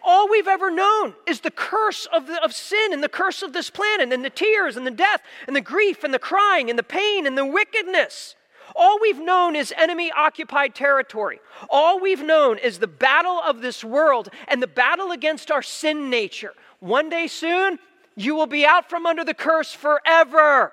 [0.03, 3.53] All we've ever known is the curse of, the, of sin and the curse of
[3.53, 6.79] this planet and the tears and the death and the grief and the crying and
[6.79, 8.35] the pain and the wickedness.
[8.75, 11.41] All we've known is enemy occupied territory.
[11.69, 16.11] All we've known is the battle of this world and the battle against our sin
[16.11, 16.55] nature.
[16.81, 17.79] One day soon,
[18.17, 20.73] you will be out from under the curse forever.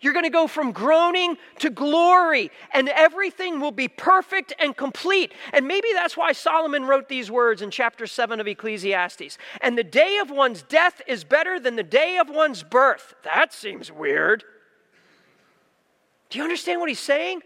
[0.00, 5.32] You're going to go from groaning to glory, and everything will be perfect and complete.
[5.52, 9.36] And maybe that's why Solomon wrote these words in chapter 7 of Ecclesiastes.
[9.60, 13.14] And the day of one's death is better than the day of one's birth.
[13.24, 14.42] That seems weird.
[16.30, 17.42] Do you understand what he's saying?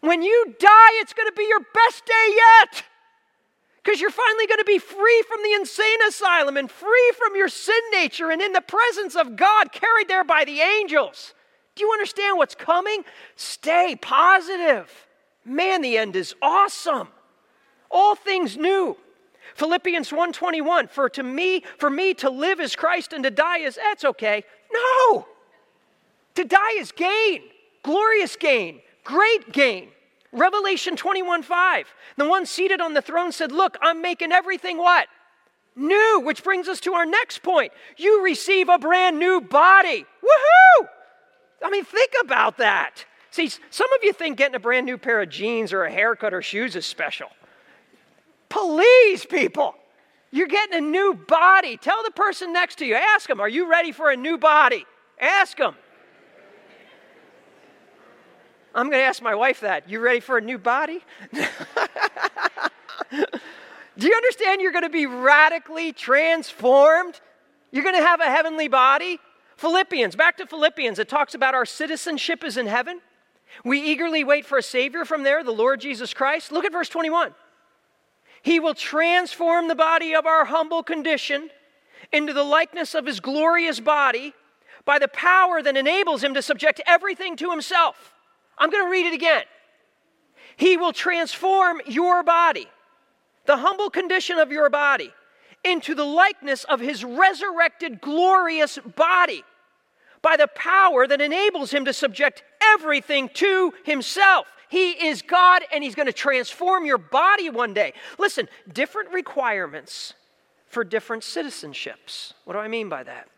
[0.00, 2.82] When you die, it's going to be your best day yet.
[3.82, 7.48] Because you're finally going to be free from the insane asylum and free from your
[7.48, 11.34] sin nature and in the presence of God, carried there by the angels.
[11.74, 13.04] Do you understand what's coming?
[13.36, 14.90] Stay positive.
[15.44, 17.08] Man, the end is awesome.
[17.90, 18.96] All things new.
[19.54, 23.76] Philippians 1:21 for to me for me to live is Christ and to die is
[23.76, 24.44] that's okay.
[24.72, 25.26] No.
[26.36, 27.42] To die is gain.
[27.82, 28.80] Glorious gain.
[29.04, 29.90] Great gain.
[30.32, 31.86] Revelation 21 5.
[32.16, 35.08] The one seated on the throne said, Look, I'm making everything what?
[35.76, 37.72] New, which brings us to our next point.
[37.96, 40.04] You receive a brand new body.
[40.22, 40.88] Woohoo!
[41.64, 43.04] I mean, think about that.
[43.30, 46.34] See, some of you think getting a brand new pair of jeans or a haircut
[46.34, 47.28] or shoes is special.
[48.48, 49.74] Please, people,
[50.32, 51.76] you're getting a new body.
[51.76, 54.84] Tell the person next to you, ask them, Are you ready for a new body?
[55.20, 55.76] Ask them.
[58.74, 59.88] I'm going to ask my wife that.
[59.88, 61.02] You ready for a new body?
[63.98, 67.20] Do you understand you're going to be radically transformed?
[67.72, 69.18] You're going to have a heavenly body?
[69.56, 73.00] Philippians, back to Philippians, it talks about our citizenship is in heaven.
[73.64, 76.52] We eagerly wait for a Savior from there, the Lord Jesus Christ.
[76.52, 77.34] Look at verse 21.
[78.42, 81.50] He will transform the body of our humble condition
[82.12, 84.32] into the likeness of His glorious body
[84.84, 88.14] by the power that enables Him to subject everything to Himself.
[88.58, 89.44] I'm going to read it again.
[90.56, 92.68] He will transform your body,
[93.46, 95.12] the humble condition of your body,
[95.64, 99.44] into the likeness of his resurrected, glorious body
[100.22, 104.46] by the power that enables him to subject everything to himself.
[104.68, 107.92] He is God and he's going to transform your body one day.
[108.18, 110.14] Listen, different requirements
[110.66, 112.34] for different citizenships.
[112.44, 113.28] What do I mean by that?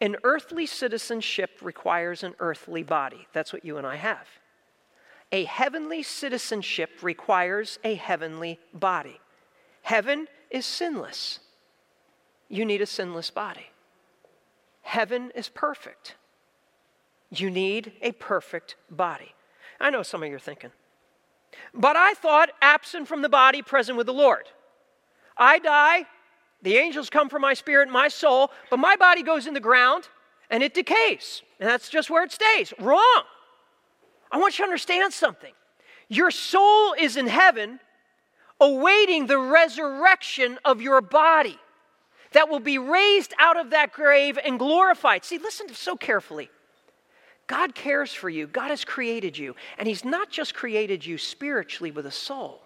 [0.00, 3.26] An earthly citizenship requires an earthly body.
[3.32, 4.26] That's what you and I have.
[5.32, 9.20] A heavenly citizenship requires a heavenly body.
[9.82, 11.40] Heaven is sinless.
[12.48, 13.66] You need a sinless body.
[14.82, 16.14] Heaven is perfect.
[17.30, 19.34] You need a perfect body.
[19.80, 20.70] I know some of you are thinking,
[21.74, 24.44] but I thought absent from the body, present with the Lord.
[25.36, 26.06] I die,
[26.62, 30.08] the angels come for my spirit, my soul, but my body goes in the ground
[30.50, 31.42] and it decays.
[31.60, 32.72] And that's just where it stays.
[32.78, 33.22] Wrong.
[34.30, 35.52] I want you to understand something.
[36.08, 37.80] Your soul is in heaven
[38.60, 41.58] awaiting the resurrection of your body
[42.32, 45.24] that will be raised out of that grave and glorified.
[45.24, 46.50] See, listen so carefully.
[47.46, 48.46] God cares for you.
[48.46, 49.54] God has created you.
[49.78, 52.62] And He's not just created you spiritually with a soul,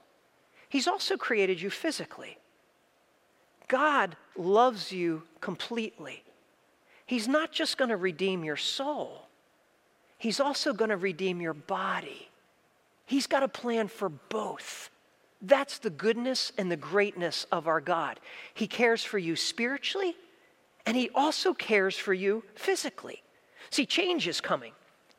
[0.68, 2.36] He's also created you physically.
[3.70, 6.24] God loves you completely.
[7.06, 9.28] He's not just going to redeem your soul,
[10.18, 12.28] He's also going to redeem your body.
[13.06, 14.90] He's got a plan for both.
[15.40, 18.20] That's the goodness and the greatness of our God.
[18.52, 20.14] He cares for you spiritually,
[20.84, 23.22] and He also cares for you physically.
[23.70, 24.72] See, change is coming.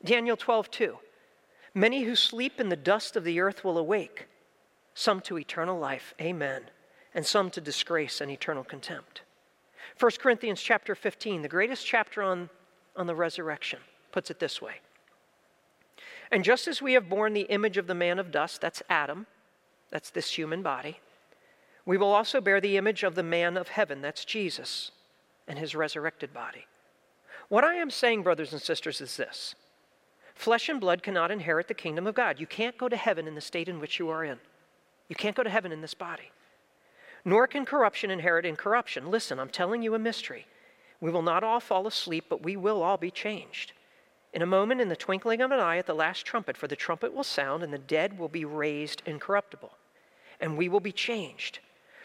[0.04, 0.98] Daniel 12, 2.
[1.74, 4.28] Many who sleep in the dust of the earth will awake,
[4.94, 6.62] some to eternal life, amen,
[7.14, 9.22] and some to disgrace and eternal contempt.
[9.98, 12.48] 1 Corinthians chapter 15, the greatest chapter on,
[12.96, 14.74] on the resurrection, puts it this way.
[16.30, 19.26] And just as we have borne the image of the man of dust, that's Adam,
[19.90, 20.98] that's this human body,
[21.84, 24.92] we will also bear the image of the man of heaven, that's Jesus,
[25.46, 26.66] and his resurrected body.
[27.48, 29.54] What I am saying, brothers and sisters, is this
[30.34, 32.40] flesh and blood cannot inherit the kingdom of God.
[32.40, 34.38] You can't go to heaven in the state in which you are in.
[35.08, 36.30] You can't go to heaven in this body.
[37.24, 39.10] Nor can corruption inherit incorruption.
[39.10, 40.46] Listen, I'm telling you a mystery.
[41.00, 43.72] We will not all fall asleep, but we will all be changed.
[44.32, 46.76] In a moment, in the twinkling of an eye, at the last trumpet, for the
[46.76, 49.72] trumpet will sound, and the dead will be raised incorruptible,
[50.40, 51.58] and we will be changed.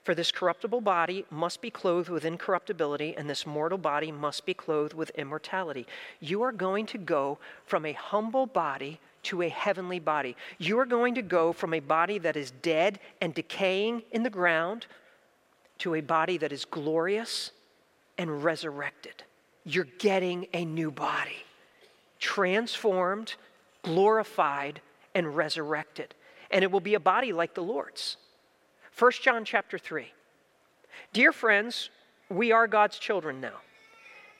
[0.03, 4.53] For this corruptible body must be clothed with incorruptibility, and this mortal body must be
[4.53, 5.85] clothed with immortality.
[6.19, 10.35] You are going to go from a humble body to a heavenly body.
[10.57, 14.29] You are going to go from a body that is dead and decaying in the
[14.29, 14.85] ground
[15.79, 17.51] to a body that is glorious
[18.17, 19.23] and resurrected.
[19.63, 21.45] You're getting a new body,
[22.19, 23.35] transformed,
[23.83, 24.81] glorified,
[25.13, 26.15] and resurrected.
[26.49, 28.17] And it will be a body like the Lord's.
[28.97, 30.11] 1 John chapter 3.
[31.13, 31.89] Dear friends,
[32.29, 33.57] we are God's children now.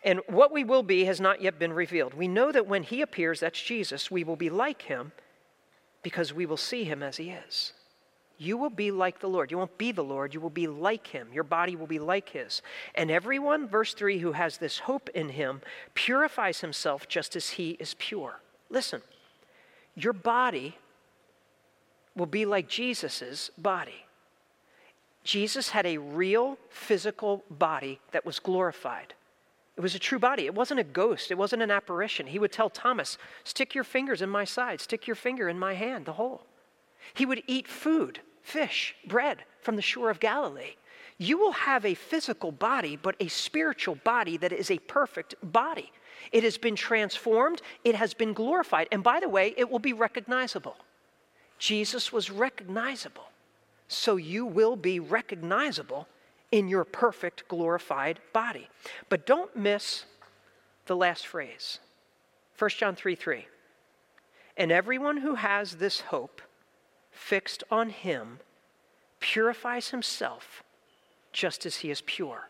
[0.04, 2.14] And what we will be has not yet been revealed.
[2.14, 5.12] We know that when he appears, that's Jesus, we will be like him
[6.02, 7.74] because we will see him as he is.
[8.38, 9.50] You will be like the Lord.
[9.50, 11.30] You won't be the Lord, you will be like him.
[11.34, 12.62] Your body will be like his.
[12.96, 15.62] And everyone, verse 3, who has this hope in him
[15.96, 18.40] purifies himself just as he is pure.
[18.70, 19.02] Listen,
[19.96, 20.78] your body
[22.16, 24.06] will be like Jesus' body.
[25.24, 29.14] Jesus had a real physical body that was glorified.
[29.76, 30.46] It was a true body.
[30.46, 31.32] It wasn't a ghost.
[31.32, 32.28] It wasn't an apparition.
[32.28, 35.76] He would tell Thomas, Stick your fingers in my side, stick your finger in my
[35.76, 36.44] hand, the hole.
[37.14, 40.76] He would eat food, fish, bread from the shore of Galilee.
[41.18, 45.92] You will have a physical body, but a spiritual body that is a perfect body.
[46.32, 48.88] It has been transformed, it has been glorified.
[48.92, 50.78] And by the way, it will be recognizable.
[51.60, 53.30] Jesus was recognizable.
[53.90, 56.08] So you will be recognizable
[56.52, 58.70] in your perfect glorified body.
[59.10, 60.06] But don't miss
[60.86, 61.80] the last phrase
[62.58, 63.46] 1 John 3 3.
[64.56, 66.42] And everyone who has this hope
[67.18, 68.40] fixed on him
[69.20, 70.64] purifies himself
[71.34, 72.50] just as he is pure.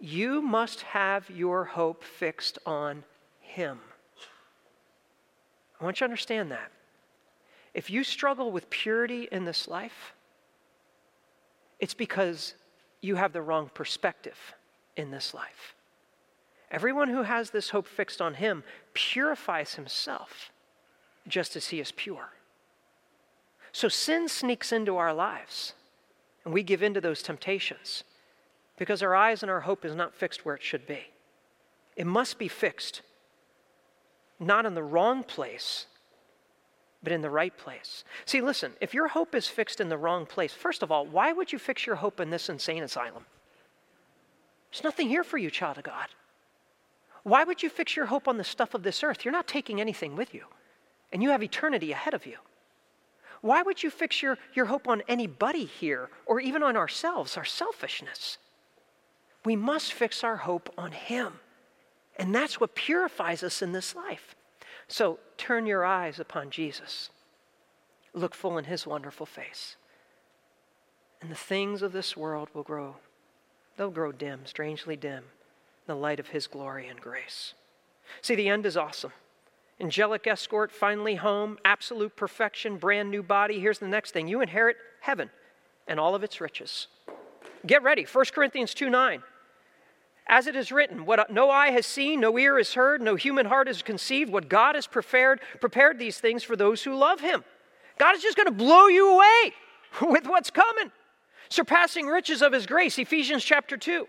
[0.00, 3.04] You must have your hope fixed on
[3.40, 3.78] him.
[5.80, 6.70] I want you to understand that.
[7.74, 10.14] If you struggle with purity in this life,
[11.80, 12.54] it's because
[13.00, 14.38] you have the wrong perspective
[14.96, 15.74] in this life.
[16.70, 18.64] Everyone who has this hope fixed on him
[18.94, 20.50] purifies himself
[21.28, 22.30] just as he is pure.
[23.72, 25.72] So sin sneaks into our lives,
[26.44, 28.04] and we give in to those temptations
[28.78, 31.00] because our eyes and our hope is not fixed where it should be.
[31.96, 33.02] It must be fixed
[34.38, 35.86] not in the wrong place,
[37.02, 38.04] but in the right place.
[38.26, 41.32] See, listen, if your hope is fixed in the wrong place, first of all, why
[41.32, 43.24] would you fix your hope in this insane asylum?
[44.70, 46.08] There's nothing here for you, child of God.
[47.22, 49.24] Why would you fix your hope on the stuff of this earth?
[49.24, 50.46] You're not taking anything with you,
[51.12, 52.38] and you have eternity ahead of you.
[53.42, 57.44] Why would you fix your, your hope on anybody here or even on ourselves, our
[57.44, 58.38] selfishness?
[59.44, 61.34] We must fix our hope on Him.
[62.16, 64.36] And that's what purifies us in this life.
[64.86, 67.10] So turn your eyes upon Jesus.
[68.14, 69.76] Look full in His wonderful face.
[71.20, 72.96] And the things of this world will grow,
[73.76, 75.24] they'll grow dim, strangely dim, in
[75.86, 77.54] the light of His glory and grace.
[78.20, 79.12] See, the end is awesome
[79.82, 83.58] angelic escort, finally home, absolute perfection, brand new body.
[83.58, 85.28] Here's the next thing you inherit heaven
[85.88, 86.86] and all of its riches.
[87.66, 89.22] Get ready, 1 Corinthians 2 9.
[90.28, 93.44] As it is written, what no eye has seen, no ear has heard, no human
[93.44, 97.44] heart has conceived, what God has prepared, prepared these things for those who love him.
[97.98, 99.52] God is just going to blow you away
[100.02, 100.92] with what's coming.
[101.48, 104.06] Surpassing riches of his grace, Ephesians chapter 2.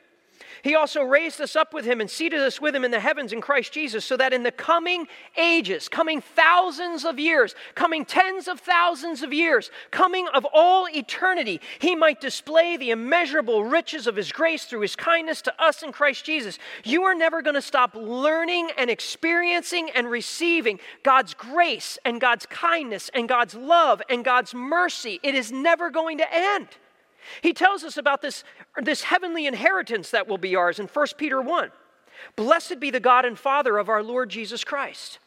[0.62, 3.34] He also raised us up with him and seated us with him in the heavens
[3.34, 8.48] in Christ Jesus, so that in the coming ages, coming thousands of years, coming tens
[8.48, 14.16] of thousands of years, coming of all eternity, he might display the immeasurable riches of
[14.16, 16.60] his grace through his kindness to us in Christ Jesus.
[16.84, 22.46] You are never going to stop learning and experiencing and receiving God's grace and God's
[22.46, 25.20] kindness and God's love and God's mercy.
[25.24, 26.68] It is never going to end.
[27.42, 28.44] He tells us about this,
[28.82, 31.72] this heavenly inheritance that will be ours in 1 Peter 1.
[32.36, 35.20] Blessed be the God and Father of our Lord Jesus Christ.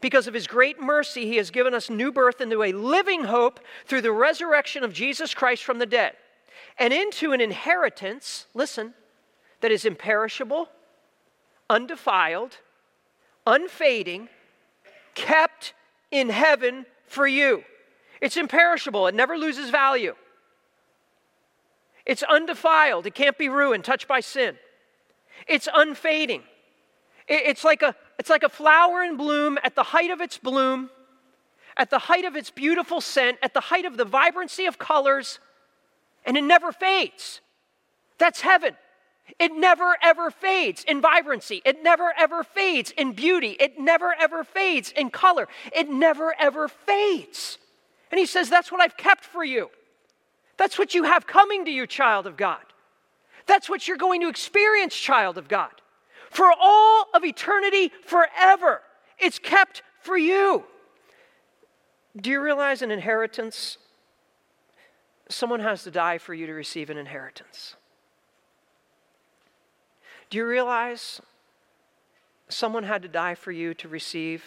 [0.00, 3.60] Because of his great mercy, he has given us new birth into a living hope
[3.86, 6.16] through the resurrection of Jesus Christ from the dead,
[6.78, 8.94] and into an inheritance, listen,
[9.60, 10.68] that is imperishable,
[11.68, 12.58] undefiled,
[13.46, 14.28] unfading,
[15.14, 15.74] kept
[16.10, 17.62] in heaven for you.
[18.20, 20.14] It's imperishable, it never loses value.
[22.04, 24.56] It's undefiled, it can't be ruined, touched by sin.
[25.46, 26.42] It's unfading.
[27.28, 30.90] It's like a, it's like a flower in bloom at the height of its bloom,
[31.76, 35.38] at the height of its beautiful scent, at the height of the vibrancy of colors,
[36.24, 37.40] and it never fades.
[38.18, 38.76] That's heaven.
[39.38, 41.62] It never ever fades in vibrancy.
[41.64, 43.56] It never ever fades in beauty.
[43.58, 45.48] It never ever fades in color.
[45.74, 47.58] It never ever fades.
[48.10, 49.70] And he says, That's what I've kept for you.
[50.62, 52.62] That's what you have coming to you, child of God.
[53.46, 55.72] That's what you're going to experience, child of God.
[56.30, 58.80] For all of eternity, forever.
[59.18, 60.62] It's kept for you.
[62.16, 63.76] Do you realize an inheritance?
[65.28, 67.74] Someone has to die for you to receive an inheritance.
[70.30, 71.20] Do you realize
[72.48, 74.44] someone had to die for you to receive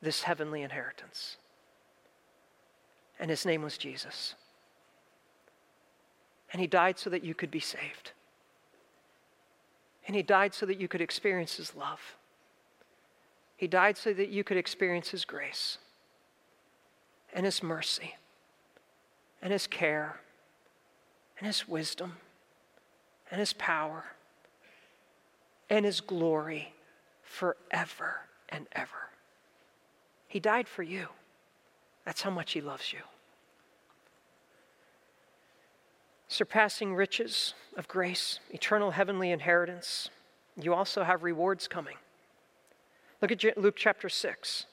[0.00, 1.36] this heavenly inheritance?
[3.20, 4.36] And his name was Jesus.
[6.54, 8.12] And he died so that you could be saved.
[10.06, 12.14] And he died so that you could experience his love.
[13.56, 15.78] He died so that you could experience his grace
[17.32, 18.14] and his mercy
[19.42, 20.20] and his care
[21.38, 22.18] and his wisdom
[23.32, 24.04] and his power
[25.68, 26.72] and his glory
[27.20, 29.10] forever and ever.
[30.28, 31.08] He died for you.
[32.04, 33.00] That's how much he loves you.
[36.34, 40.10] Surpassing riches of grace, eternal heavenly inheritance,
[40.60, 41.96] you also have rewards coming.
[43.22, 44.66] Look at Luke chapter 6.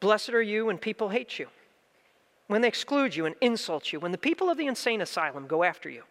[0.00, 1.48] Blessed are you when people hate you,
[2.46, 5.62] when they exclude you and insult you, when the people of the insane asylum go
[5.62, 6.02] after you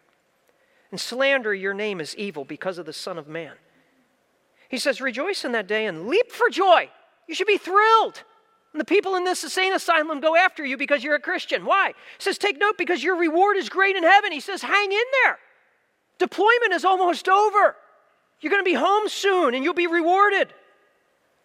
[0.89, 3.53] and slander your name as evil because of the Son of Man.
[4.67, 6.89] He says, Rejoice in that day and leap for joy.
[7.27, 8.23] You should be thrilled.
[8.73, 11.65] And the people in this insane asylum go after you because you're a Christian.
[11.65, 11.89] Why?
[11.89, 14.31] He says, Take note because your reward is great in heaven.
[14.31, 15.39] He says, Hang in there.
[16.19, 17.75] Deployment is almost over.
[18.39, 20.53] You're going to be home soon and you'll be rewarded.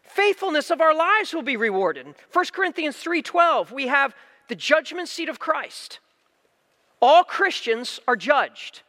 [0.02, 2.14] Faithfulness of our lives will be rewarded.
[2.32, 4.14] 1 Corinthians 3:12, we have
[4.48, 5.98] the judgment seat of Christ.
[7.02, 8.82] All Christians are judged.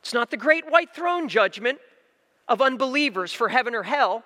[0.00, 1.78] It's not the great white throne judgment
[2.46, 4.22] of unbelievers for heaven or hell,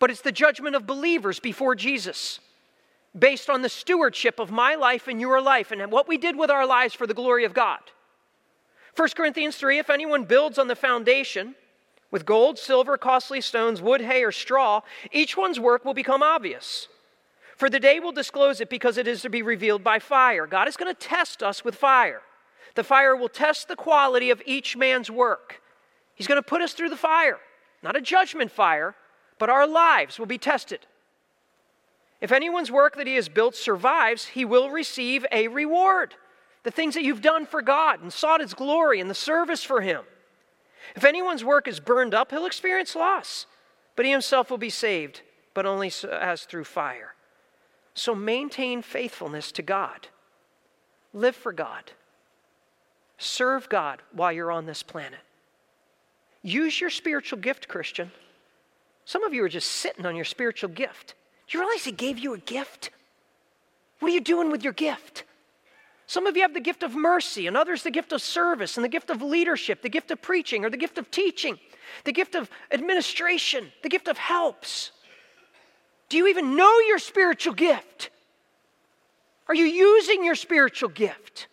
[0.00, 2.40] but it's the judgment of believers before Jesus
[3.16, 6.50] based on the stewardship of my life and your life and what we did with
[6.50, 7.80] our lives for the glory of God.
[8.96, 11.54] 1 Corinthians 3 If anyone builds on the foundation
[12.10, 14.80] with gold, silver, costly stones, wood, hay, or straw,
[15.12, 16.88] each one's work will become obvious.
[17.56, 20.46] For the day will disclose it because it is to be revealed by fire.
[20.46, 22.22] God is going to test us with fire.
[22.74, 25.60] The fire will test the quality of each man's work.
[26.14, 27.38] He's going to put us through the fire,
[27.82, 28.94] not a judgment fire,
[29.40, 30.86] but our lives will be tested.
[32.20, 36.14] If anyone's work that he has built survives, he will receive a reward.
[36.62, 39.80] The things that you've done for God and sought his glory and the service for
[39.80, 40.02] him.
[40.94, 43.46] If anyone's work is burned up, he'll experience loss,
[43.96, 45.22] but he himself will be saved,
[45.54, 47.14] but only as through fire.
[47.94, 50.08] So maintain faithfulness to God.
[51.14, 51.92] Live for God.
[53.16, 55.20] Serve God while you're on this planet.
[56.42, 58.12] Use your spiritual gift, Christian.
[59.04, 61.14] Some of you are just sitting on your spiritual gift.
[61.48, 62.90] Do you realize He gave you a gift?
[63.98, 65.24] What are you doing with your gift?
[66.06, 68.84] Some of you have the gift of mercy, and others the gift of service, and
[68.84, 71.58] the gift of leadership, the gift of preaching, or the gift of teaching,
[72.04, 74.90] the gift of administration, the gift of helps.
[76.08, 78.10] Do you even know your spiritual gift?
[79.46, 81.46] Are you using your spiritual gift?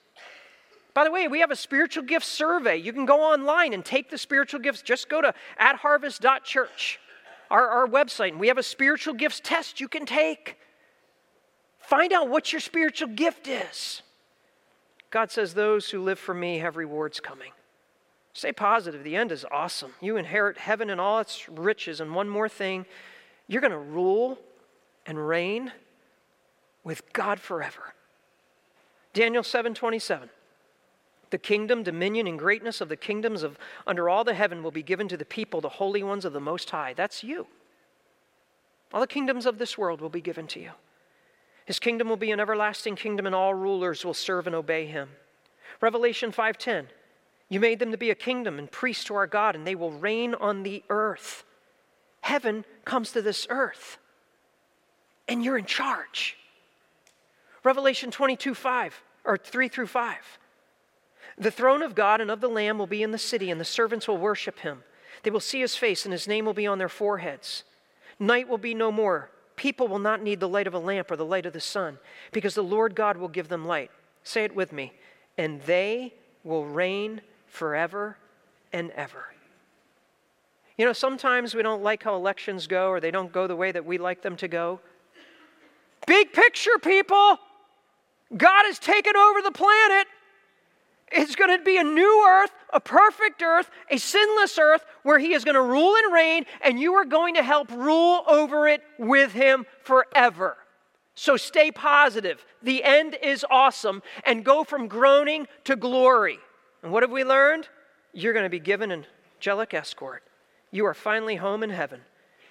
[0.95, 2.77] By the way, we have a spiritual gift survey.
[2.77, 4.81] You can go online and take the spiritual gifts.
[4.81, 6.99] Just go to atharvest.church,
[7.49, 10.57] our, our website, and we have a spiritual gifts test you can take.
[11.79, 14.01] Find out what your spiritual gift is.
[15.09, 17.51] God says, Those who live for me have rewards coming.
[18.33, 19.03] Stay positive.
[19.03, 19.93] The end is awesome.
[20.01, 22.01] You inherit heaven and all its riches.
[22.01, 22.85] And one more thing
[23.47, 24.37] you're going to rule
[25.05, 25.71] and reign
[26.83, 27.93] with God forever.
[29.13, 30.29] Daniel 7 27.
[31.29, 34.83] The kingdom, dominion, and greatness of the kingdoms of under all the heaven will be
[34.83, 36.93] given to the people, the holy ones of the Most High.
[36.93, 37.47] That's you.
[38.93, 40.71] All the kingdoms of this world will be given to you.
[41.65, 45.09] His kingdom will be an everlasting kingdom, and all rulers will serve and obey him.
[45.81, 46.89] Revelation 5:10.
[47.49, 49.91] You made them to be a kingdom and priests to our God, and they will
[49.91, 51.45] reign on the earth.
[52.21, 53.97] Heaven comes to this earth,
[55.27, 56.37] and you're in charge.
[57.63, 60.39] Revelation 22 5, or 3 through 5.
[61.37, 63.65] The throne of God and of the Lamb will be in the city, and the
[63.65, 64.83] servants will worship him.
[65.23, 67.63] They will see his face, and his name will be on their foreheads.
[68.19, 69.29] Night will be no more.
[69.55, 71.99] People will not need the light of a lamp or the light of the sun,
[72.31, 73.91] because the Lord God will give them light.
[74.23, 74.93] Say it with me.
[75.37, 76.13] And they
[76.43, 78.17] will reign forever
[78.73, 79.25] and ever.
[80.77, 83.71] You know, sometimes we don't like how elections go, or they don't go the way
[83.71, 84.79] that we like them to go.
[86.05, 87.39] Big picture, people.
[88.35, 90.07] God has taken over the planet.
[91.11, 95.33] It's going to be a new earth, a perfect earth, a sinless earth where He
[95.33, 98.81] is going to rule and reign, and you are going to help rule over it
[98.99, 100.57] with Him forever.
[101.15, 102.45] So stay positive.
[102.61, 106.39] The end is awesome, and go from groaning to glory.
[106.83, 107.69] And what have we learned?
[108.13, 109.05] You're going to be given an
[109.37, 110.23] angelic escort.
[110.71, 112.01] You are finally home in heaven.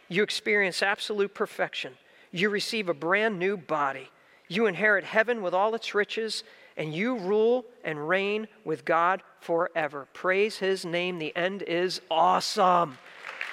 [0.09, 1.93] You experience absolute perfection.
[2.33, 4.09] You receive a brand new body.
[4.49, 6.43] You inherit heaven with all its riches
[6.77, 10.07] and you rule and reign with God forever.
[10.13, 11.19] Praise his name.
[11.19, 12.99] The end is awesome.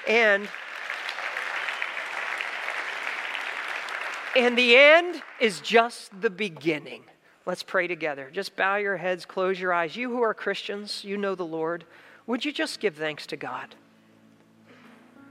[0.08, 0.48] And
[4.36, 7.04] and the end is just the beginning.
[7.46, 8.30] Let's pray together.
[8.32, 9.96] Just bow your heads, close your eyes.
[9.96, 11.86] You who are Christians, you know the Lord.
[12.26, 13.76] Would you just give thanks to God?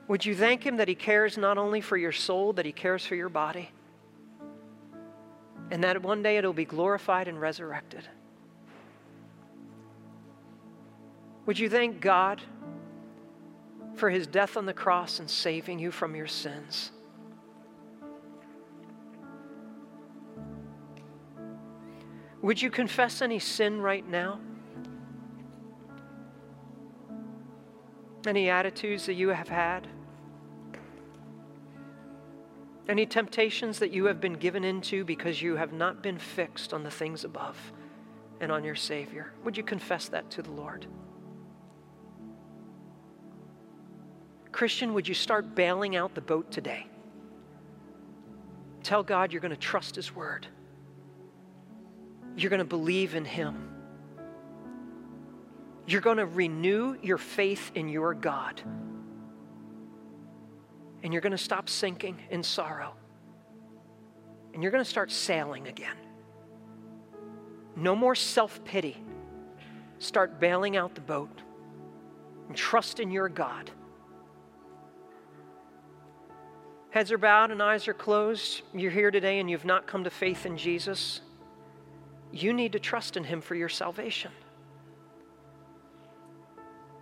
[0.08, 3.04] Would you thank Him that He cares not only for your soul, that He cares
[3.04, 3.70] for your body?
[5.70, 8.08] And that one day it'll be glorified and resurrected.
[11.46, 12.40] Would you thank God
[13.94, 16.92] for his death on the cross and saving you from your sins?
[22.42, 24.40] Would you confess any sin right now?
[28.26, 29.86] Any attitudes that you have had?
[32.92, 36.82] Any temptations that you have been given into because you have not been fixed on
[36.82, 37.56] the things above
[38.38, 39.32] and on your Savior?
[39.44, 40.84] Would you confess that to the Lord?
[44.52, 46.86] Christian, would you start bailing out the boat today?
[48.82, 50.46] Tell God you're going to trust His Word.
[52.36, 53.70] You're going to believe in Him.
[55.86, 58.60] You're going to renew your faith in your God
[61.02, 62.94] and you're going to stop sinking in sorrow.
[64.54, 65.96] And you're going to start sailing again.
[67.74, 68.96] No more self pity.
[69.98, 71.40] Start bailing out the boat
[72.48, 73.70] and trust in your God.
[76.90, 78.62] Heads are bowed and eyes are closed.
[78.74, 81.22] You're here today and you've not come to faith in Jesus.
[82.30, 84.30] You need to trust in Him for your salvation.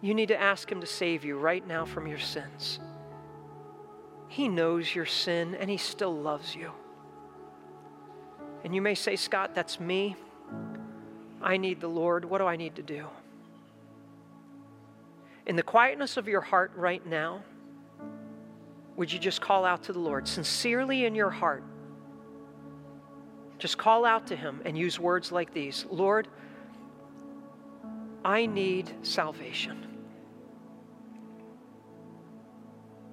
[0.00, 2.78] You need to ask Him to save you right now from your sins.
[4.30, 6.70] He knows your sin and He still loves you.
[8.62, 10.14] And you may say, Scott, that's me.
[11.42, 12.24] I need the Lord.
[12.24, 13.06] What do I need to do?
[15.46, 17.42] In the quietness of your heart right now,
[18.94, 21.64] would you just call out to the Lord sincerely in your heart?
[23.58, 26.28] Just call out to Him and use words like these Lord,
[28.24, 29.89] I need salvation.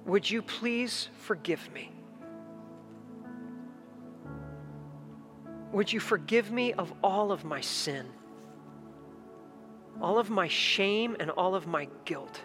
[0.08, 1.92] Would you please forgive me?
[5.70, 8.06] Would you forgive me of all of my sin,
[10.00, 12.40] all of my shame, and all of my guilt?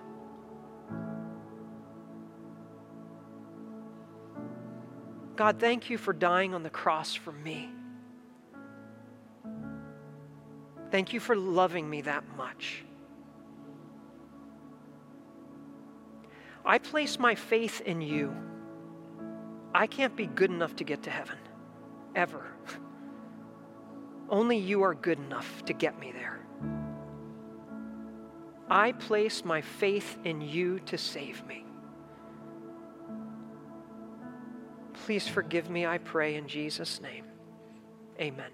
[5.37, 7.69] God, thank you for dying on the cross for me.
[10.91, 12.83] Thank you for loving me that much.
[16.65, 18.33] I place my faith in you.
[19.75, 21.37] I can't be good enough to get to heaven,
[22.15, 22.45] ever.
[24.29, 26.39] Only you are good enough to get me there.
[28.69, 31.65] I place my faith in you to save me.
[35.05, 37.25] Please forgive me, I pray, in Jesus' name.
[38.21, 38.51] Amen.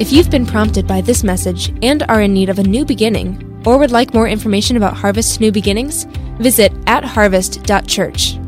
[0.00, 3.49] If you've been prompted by this message and are in need of a new beginning,
[3.66, 6.04] or would like more information about Harvest New Beginnings,
[6.38, 8.39] visit at harvest.church.